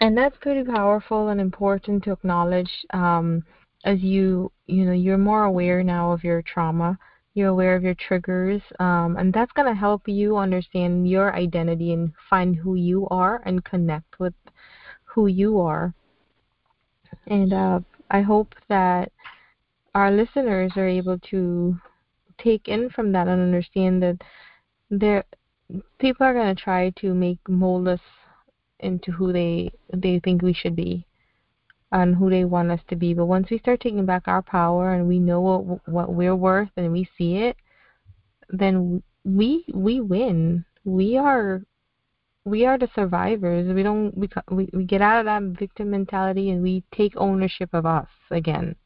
And 0.00 0.16
that's 0.16 0.36
pretty 0.40 0.64
powerful 0.64 1.28
and 1.28 1.40
important 1.40 2.02
to 2.04 2.12
acknowledge. 2.12 2.70
Um, 2.92 3.44
as 3.84 4.00
you, 4.00 4.50
you 4.66 4.84
know, 4.84 4.92
you're 4.92 5.18
more 5.18 5.44
aware 5.44 5.82
now 5.82 6.12
of 6.12 6.24
your 6.24 6.42
trauma 6.42 6.98
you're 7.34 7.48
aware 7.48 7.76
of 7.76 7.82
your 7.82 7.94
triggers, 7.94 8.60
um, 8.80 9.16
and 9.16 9.32
that's 9.32 9.52
going 9.52 9.68
to 9.68 9.78
help 9.78 10.02
you 10.06 10.36
understand 10.36 11.08
your 11.08 11.34
identity 11.34 11.92
and 11.92 12.12
find 12.28 12.56
who 12.56 12.74
you 12.74 13.06
are 13.08 13.42
and 13.44 13.64
connect 13.64 14.18
with 14.18 14.34
who 15.04 15.26
you 15.26 15.60
are. 15.60 15.94
And 17.26 17.52
uh, 17.52 17.80
I 18.10 18.22
hope 18.22 18.54
that 18.68 19.12
our 19.94 20.10
listeners 20.10 20.72
are 20.76 20.88
able 20.88 21.18
to 21.30 21.76
take 22.38 22.68
in 22.68 22.90
from 22.90 23.12
that 23.12 23.28
and 23.28 23.40
understand 23.42 24.02
that 24.02 24.18
there 24.90 25.24
people 25.98 26.26
are 26.26 26.34
going 26.34 26.54
to 26.54 26.60
try 26.60 26.90
to 26.90 27.14
make 27.14 27.38
mold 27.48 27.86
us 27.86 28.00
into 28.80 29.12
who 29.12 29.32
they 29.32 29.70
they 29.92 30.18
think 30.18 30.42
we 30.42 30.52
should 30.52 30.74
be 30.74 31.06
on 31.92 32.12
who 32.12 32.30
they 32.30 32.44
want 32.44 32.70
us 32.70 32.80
to 32.88 32.96
be. 32.96 33.14
But 33.14 33.26
once 33.26 33.50
we 33.50 33.58
start 33.58 33.80
taking 33.80 34.06
back 34.06 34.24
our 34.26 34.42
power 34.42 34.94
and 34.94 35.08
we 35.08 35.18
know 35.18 35.40
what 35.40 35.88
what 35.88 36.14
we're 36.14 36.36
worth 36.36 36.70
and 36.76 36.92
we 36.92 37.08
see 37.18 37.36
it, 37.36 37.56
then 38.48 39.02
we 39.24 39.64
we 39.72 40.00
win. 40.00 40.64
We 40.84 41.16
are 41.16 41.62
we 42.44 42.64
are 42.64 42.78
the 42.78 42.88
survivors. 42.94 43.72
We 43.72 43.82
don't 43.82 44.16
we 44.16 44.28
we, 44.50 44.68
we 44.72 44.84
get 44.84 45.02
out 45.02 45.20
of 45.20 45.24
that 45.26 45.58
victim 45.58 45.90
mentality 45.90 46.50
and 46.50 46.62
we 46.62 46.84
take 46.94 47.14
ownership 47.16 47.70
of 47.72 47.86
us 47.86 48.08
again, 48.30 48.76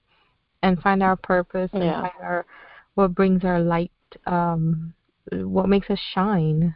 and 0.63 0.81
find 0.81 1.03
our 1.03 1.17
purpose 1.17 1.71
and 1.73 1.83
find 1.83 2.13
our 2.23 2.47
what 2.95 3.15
brings 3.15 3.45
our 3.45 3.61
light, 3.61 3.93
um, 4.27 4.95
what 5.31 5.69
makes 5.69 5.91
us 5.91 5.99
shine. 6.15 6.75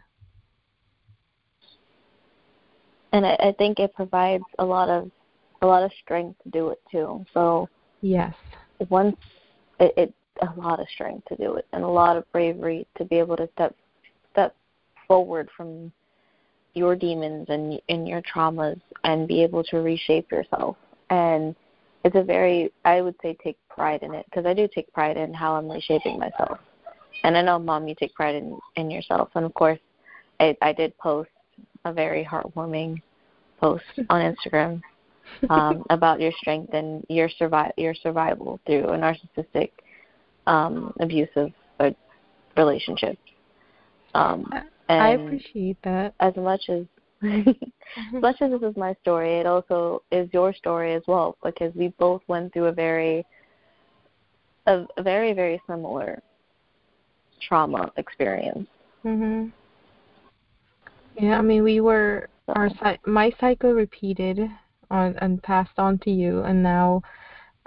And 3.12 3.24
I, 3.24 3.34
I 3.34 3.54
think 3.56 3.78
it 3.78 3.94
provides 3.94 4.44
a 4.58 4.64
lot 4.64 4.88
of 4.88 5.10
a 5.62 5.66
lot 5.66 5.82
of 5.82 5.90
strength 6.02 6.42
to 6.42 6.50
do 6.50 6.68
it 6.68 6.80
too. 6.90 7.24
So 7.34 7.68
yes, 8.00 8.34
once 8.88 9.16
it, 9.80 9.94
it 9.96 10.14
a 10.42 10.60
lot 10.60 10.80
of 10.80 10.86
strength 10.94 11.26
to 11.28 11.36
do 11.36 11.56
it 11.56 11.66
and 11.72 11.82
a 11.82 11.88
lot 11.88 12.16
of 12.16 12.30
bravery 12.32 12.86
to 12.96 13.04
be 13.04 13.16
able 13.16 13.36
to 13.36 13.48
step 13.54 13.74
step 14.32 14.54
forward 15.06 15.48
from 15.56 15.90
your 16.74 16.94
demons 16.94 17.46
and 17.48 17.80
and 17.88 18.06
your 18.06 18.22
traumas 18.22 18.80
and 19.04 19.26
be 19.26 19.42
able 19.42 19.64
to 19.64 19.78
reshape 19.78 20.30
yourself. 20.30 20.76
And 21.10 21.54
it's 22.04 22.16
a 22.16 22.22
very 22.22 22.72
i 22.84 23.00
would 23.00 23.16
say 23.22 23.36
take 23.42 23.58
pride 23.68 24.02
in 24.02 24.14
it 24.14 24.24
because 24.26 24.46
i 24.46 24.54
do 24.54 24.68
take 24.72 24.92
pride 24.92 25.16
in 25.16 25.34
how 25.34 25.54
i'm 25.54 25.70
reshaping 25.70 26.18
myself. 26.18 26.58
And 27.24 27.36
i 27.36 27.42
know 27.42 27.58
mom 27.58 27.88
you 27.88 27.94
take 27.98 28.14
pride 28.14 28.36
in 28.36 28.58
in 28.76 28.90
yourself. 28.90 29.30
And 29.34 29.44
of 29.44 29.54
course 29.54 29.80
i 30.40 30.56
i 30.62 30.72
did 30.72 30.96
post 30.98 31.30
a 31.84 31.92
very 31.92 32.24
heartwarming 32.24 33.00
post 33.60 33.84
on 34.10 34.20
instagram 34.20 34.80
um, 35.50 35.84
about 35.90 36.20
your 36.20 36.32
strength 36.32 36.72
and 36.74 37.04
your 37.08 37.28
survive 37.28 37.72
your 37.76 37.94
survival 37.94 38.60
through 38.66 38.84
a 38.84 38.98
narcissistic, 38.98 39.70
um, 40.46 40.92
abusive 41.00 41.52
uh, 41.80 41.90
relationship. 42.56 43.18
Um, 44.14 44.50
and 44.88 45.02
I 45.02 45.08
appreciate 45.10 45.76
that. 45.84 46.14
As 46.20 46.34
much 46.36 46.68
as 46.68 46.84
as 47.22 48.22
much 48.22 48.36
as 48.40 48.50
this 48.50 48.62
is 48.62 48.76
my 48.76 48.94
story, 49.02 49.38
it 49.38 49.46
also 49.46 50.02
is 50.10 50.28
your 50.32 50.52
story 50.52 50.94
as 50.94 51.02
well 51.06 51.36
because 51.42 51.74
we 51.74 51.88
both 51.98 52.22
went 52.28 52.52
through 52.52 52.66
a 52.66 52.72
very 52.72 53.24
a, 54.66 54.84
a 54.96 55.02
very 55.02 55.32
very 55.32 55.60
similar 55.66 56.22
trauma 57.40 57.90
experience. 57.96 58.68
Mhm. 59.04 59.52
Yeah, 61.20 61.38
I 61.38 61.42
mean, 61.42 61.62
we 61.64 61.80
were 61.80 62.28
our 62.48 62.70
my 63.06 63.32
cycle 63.40 63.72
repeated 63.72 64.38
on, 64.90 65.16
and 65.18 65.42
passed 65.42 65.78
on 65.78 65.98
to 65.98 66.10
you. 66.10 66.42
And 66.42 66.62
now, 66.62 67.02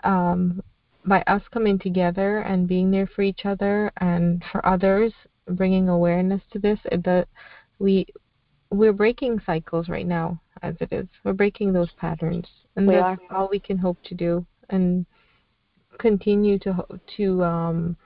um, 0.03 0.61
by 1.05 1.21
us 1.27 1.41
coming 1.51 1.79
together 1.79 2.39
and 2.39 2.67
being 2.67 2.91
there 2.91 3.07
for 3.07 3.21
each 3.21 3.45
other 3.45 3.91
and 3.99 4.43
for 4.51 4.65
others, 4.65 5.13
bringing 5.47 5.89
awareness 5.89 6.41
to 6.51 6.59
this, 6.59 6.79
that 6.91 7.27
we 7.79 8.05
we're 8.69 8.93
breaking 8.93 9.41
cycles 9.45 9.89
right 9.89 10.07
now 10.07 10.39
as 10.61 10.75
it 10.79 10.89
is. 10.91 11.07
We're 11.23 11.33
breaking 11.33 11.73
those 11.73 11.91
patterns, 11.97 12.47
and 12.75 12.87
we 12.87 12.95
that's 12.95 13.19
are. 13.29 13.35
all 13.35 13.49
we 13.49 13.59
can 13.59 13.77
hope 13.77 13.97
to 14.05 14.15
do, 14.15 14.45
and 14.69 15.05
continue 15.99 16.57
to 16.59 16.85
to 17.17 17.43
um, 17.43 17.97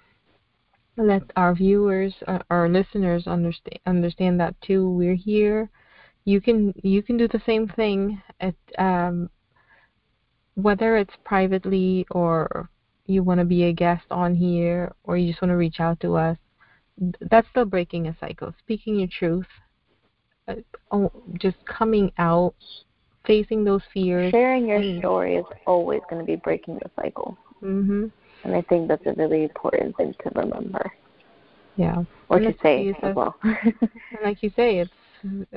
let 0.97 1.23
our 1.35 1.53
viewers, 1.53 2.13
uh, 2.27 2.39
our 2.49 2.69
listeners 2.69 3.27
understand 3.27 3.79
understand 3.85 4.39
that 4.39 4.59
too. 4.61 4.89
We're 4.89 5.15
here 5.15 5.69
you 6.25 6.41
can 6.41 6.73
you 6.83 7.01
can 7.01 7.17
do 7.17 7.27
the 7.27 7.41
same 7.45 7.67
thing 7.67 8.21
at 8.39 8.55
um, 8.77 9.29
whether 10.55 10.97
it's 10.97 11.13
privately 11.23 12.05
or 12.11 12.69
you 13.05 13.23
want 13.23 13.39
to 13.39 13.45
be 13.45 13.63
a 13.63 13.73
guest 13.73 14.05
on 14.09 14.35
here 14.35 14.93
or 15.03 15.17
you 15.17 15.31
just 15.31 15.41
want 15.41 15.51
to 15.51 15.57
reach 15.57 15.79
out 15.79 15.99
to 15.99 16.15
us 16.15 16.37
that's 17.29 17.47
still 17.49 17.65
breaking 17.65 18.07
a 18.07 18.17
cycle. 18.19 18.53
Speaking 18.59 18.99
your 18.99 19.09
truth 19.09 19.47
uh, 20.47 20.55
oh, 20.91 21.11
just 21.39 21.57
coming 21.65 22.11
out 22.17 22.55
facing 23.25 23.63
those 23.63 23.81
fears. 23.93 24.31
Sharing 24.31 24.67
your 24.67 24.77
and, 24.77 24.99
story 25.01 25.35
is 25.35 25.45
always 25.65 26.01
going 26.09 26.21
to 26.21 26.25
be 26.25 26.35
breaking 26.35 26.75
the 26.75 26.89
cycle. 26.95 27.37
Hmm 27.59 28.07
and 28.45 28.55
i 28.55 28.61
think 28.61 28.87
that's 28.87 29.05
a 29.05 29.13
really 29.13 29.43
important 29.43 29.97
thing 29.97 30.15
to 30.23 30.29
remember. 30.35 30.93
Yeah. 31.75 32.03
Or 32.29 32.39
to 32.39 32.55
say 32.63 32.95
as 33.03 33.15
well. 33.15 33.35
like 34.23 34.41
you 34.41 34.49
say 34.55 34.79
it's 34.79 34.91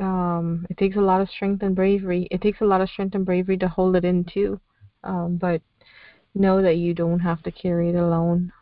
um, 0.00 0.66
it 0.70 0.76
takes 0.76 0.96
a 0.96 1.00
lot 1.00 1.20
of 1.20 1.28
strength 1.28 1.62
and 1.62 1.74
bravery. 1.74 2.28
It 2.30 2.40
takes 2.40 2.60
a 2.60 2.64
lot 2.64 2.80
of 2.80 2.88
strength 2.88 3.14
and 3.14 3.24
bravery 3.24 3.56
to 3.58 3.68
hold 3.68 3.96
it 3.96 4.04
in 4.04 4.24
too. 4.24 4.60
Um, 5.04 5.36
but 5.36 5.62
know 6.34 6.62
that 6.62 6.76
you 6.76 6.94
don't 6.94 7.20
have 7.20 7.42
to 7.42 7.50
carry 7.50 7.90
it 7.90 7.94
alone. 7.94 8.52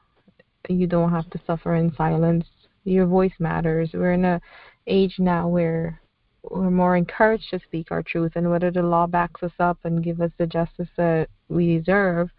You 0.69 0.87
don't 0.87 1.11
have 1.11 1.31
to 1.31 1.41
suffer 1.47 1.75
in 1.77 1.95
silence. 1.95 2.47
Your 2.85 3.07
voice 3.07 3.33
matters. 3.39 3.91
We're 3.93 4.13
in 4.13 4.25
a 4.25 4.41
age 4.87 5.17
now 5.19 5.49
where 5.49 6.01
we're 6.43 6.71
more 6.71 6.97
encouraged 6.97 7.51
to 7.51 7.61
speak 7.61 7.91
our 7.91 8.03
truth, 8.03 8.33
and 8.37 8.51
whether 8.51 8.71
the 8.71 8.83
law 8.83 9.07
backs 9.07 9.43
us 9.43 9.53
up 9.59 9.79
and 9.85 10.05
give 10.05 10.21
us 10.21 10.31
the 10.39 10.47
justice 10.47 10.89
that 10.97 11.29
we 11.49 11.79
deserve, 11.79 12.31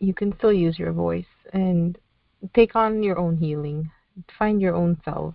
you 0.00 0.12
can 0.12 0.36
still 0.36 0.52
use 0.52 0.78
your 0.78 0.92
voice 0.92 1.24
and 1.52 1.98
take 2.54 2.74
on 2.74 3.02
your 3.02 3.18
own 3.18 3.36
healing. 3.36 3.90
Find 4.38 4.60
your 4.60 4.74
own 4.74 5.00
self. 5.04 5.34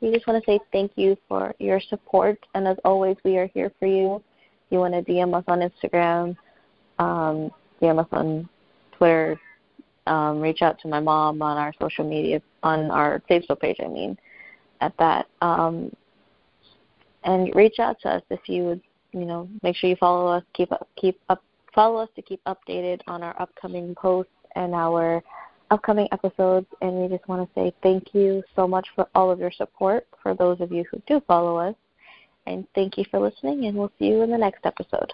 We 0.00 0.12
just 0.12 0.26
want 0.26 0.42
to 0.42 0.50
say 0.50 0.60
thank 0.72 0.92
you 0.96 1.16
for 1.28 1.54
your 1.58 1.80
support, 1.80 2.38
and 2.54 2.68
as 2.68 2.76
always, 2.84 3.16
we 3.24 3.36
are 3.36 3.48
here 3.48 3.72
for 3.80 3.86
you. 3.86 4.16
If 4.16 4.72
you 4.72 4.78
want 4.78 4.94
to 4.94 5.02
DM 5.02 5.34
us 5.36 5.44
on 5.48 5.60
Instagram, 5.60 6.36
um, 6.98 7.50
DM 7.82 7.98
us 7.98 8.06
on 8.12 8.48
Twitter, 8.92 9.40
um, 10.06 10.40
reach 10.40 10.62
out 10.62 10.78
to 10.80 10.88
my 10.88 11.00
mom 11.00 11.42
on 11.42 11.56
our 11.56 11.72
social 11.80 12.08
media, 12.08 12.40
on 12.62 12.90
our 12.90 13.22
Facebook 13.28 13.60
page, 13.60 13.76
I 13.80 13.88
mean, 13.88 14.16
at 14.80 14.96
that. 14.98 15.26
Um, 15.42 15.94
and 17.24 17.54
reach 17.54 17.78
out 17.78 18.00
to 18.02 18.08
us 18.08 18.22
if 18.30 18.40
you 18.46 18.64
would, 18.64 18.80
you 19.12 19.24
know, 19.24 19.48
make 19.62 19.76
sure 19.76 19.90
you 19.90 19.96
follow 19.96 20.28
us, 20.28 20.44
keep 20.54 20.70
up, 20.72 20.88
keep 20.96 21.20
up, 21.28 21.42
follow 21.74 22.00
us 22.00 22.08
to 22.14 22.22
keep 22.22 22.40
updated 22.44 23.00
on 23.08 23.22
our 23.22 23.40
upcoming 23.40 23.94
posts 23.96 24.32
and 24.54 24.74
our 24.74 25.22
upcoming 25.70 26.08
episodes. 26.12 26.66
And 26.80 26.94
we 26.94 27.08
just 27.08 27.28
want 27.28 27.48
to 27.48 27.54
say 27.60 27.72
thank 27.82 28.14
you 28.14 28.42
so 28.56 28.66
much 28.66 28.88
for 28.94 29.08
all 29.14 29.30
of 29.30 29.38
your 29.38 29.50
support 29.50 30.06
for 30.22 30.34
those 30.34 30.60
of 30.60 30.72
you 30.72 30.84
who 30.90 31.00
do 31.06 31.20
follow 31.26 31.56
us. 31.56 31.74
And 32.46 32.66
thank 32.74 32.96
you 32.96 33.04
for 33.10 33.20
listening, 33.20 33.66
and 33.66 33.76
we'll 33.76 33.92
see 33.98 34.06
you 34.06 34.22
in 34.22 34.30
the 34.30 34.38
next 34.38 34.64
episode. 34.64 35.12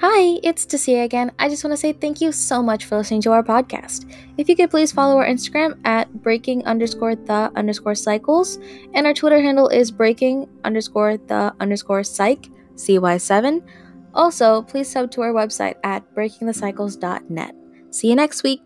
Hi, 0.00 0.38
it's 0.44 0.64
Tasia 0.64 1.02
again. 1.02 1.32
I 1.40 1.48
just 1.48 1.64
want 1.64 1.72
to 1.72 1.76
say 1.76 1.92
thank 1.92 2.20
you 2.20 2.30
so 2.30 2.62
much 2.62 2.84
for 2.84 2.96
listening 2.96 3.20
to 3.22 3.32
our 3.32 3.42
podcast. 3.42 4.08
If 4.36 4.48
you 4.48 4.54
could 4.54 4.70
please 4.70 4.92
follow 4.92 5.16
our 5.16 5.26
Instagram 5.26 5.76
at 5.84 6.22
breaking 6.22 6.64
underscore 6.66 7.16
the 7.16 7.50
underscore 7.56 7.96
cycles, 7.96 8.60
and 8.94 9.08
our 9.08 9.12
Twitter 9.12 9.42
handle 9.42 9.66
is 9.66 9.90
breaking 9.90 10.48
underscore 10.62 11.16
the 11.16 11.52
underscore 11.58 12.04
psych, 12.04 12.46
CY7. 12.76 13.60
Also, 14.14 14.62
please 14.62 14.88
sub 14.88 15.10
to 15.10 15.22
our 15.22 15.32
website 15.32 15.74
at 15.82 16.04
breakingthecycles.net. 16.14 17.56
See 17.90 18.08
you 18.08 18.14
next 18.14 18.44
week. 18.44 18.62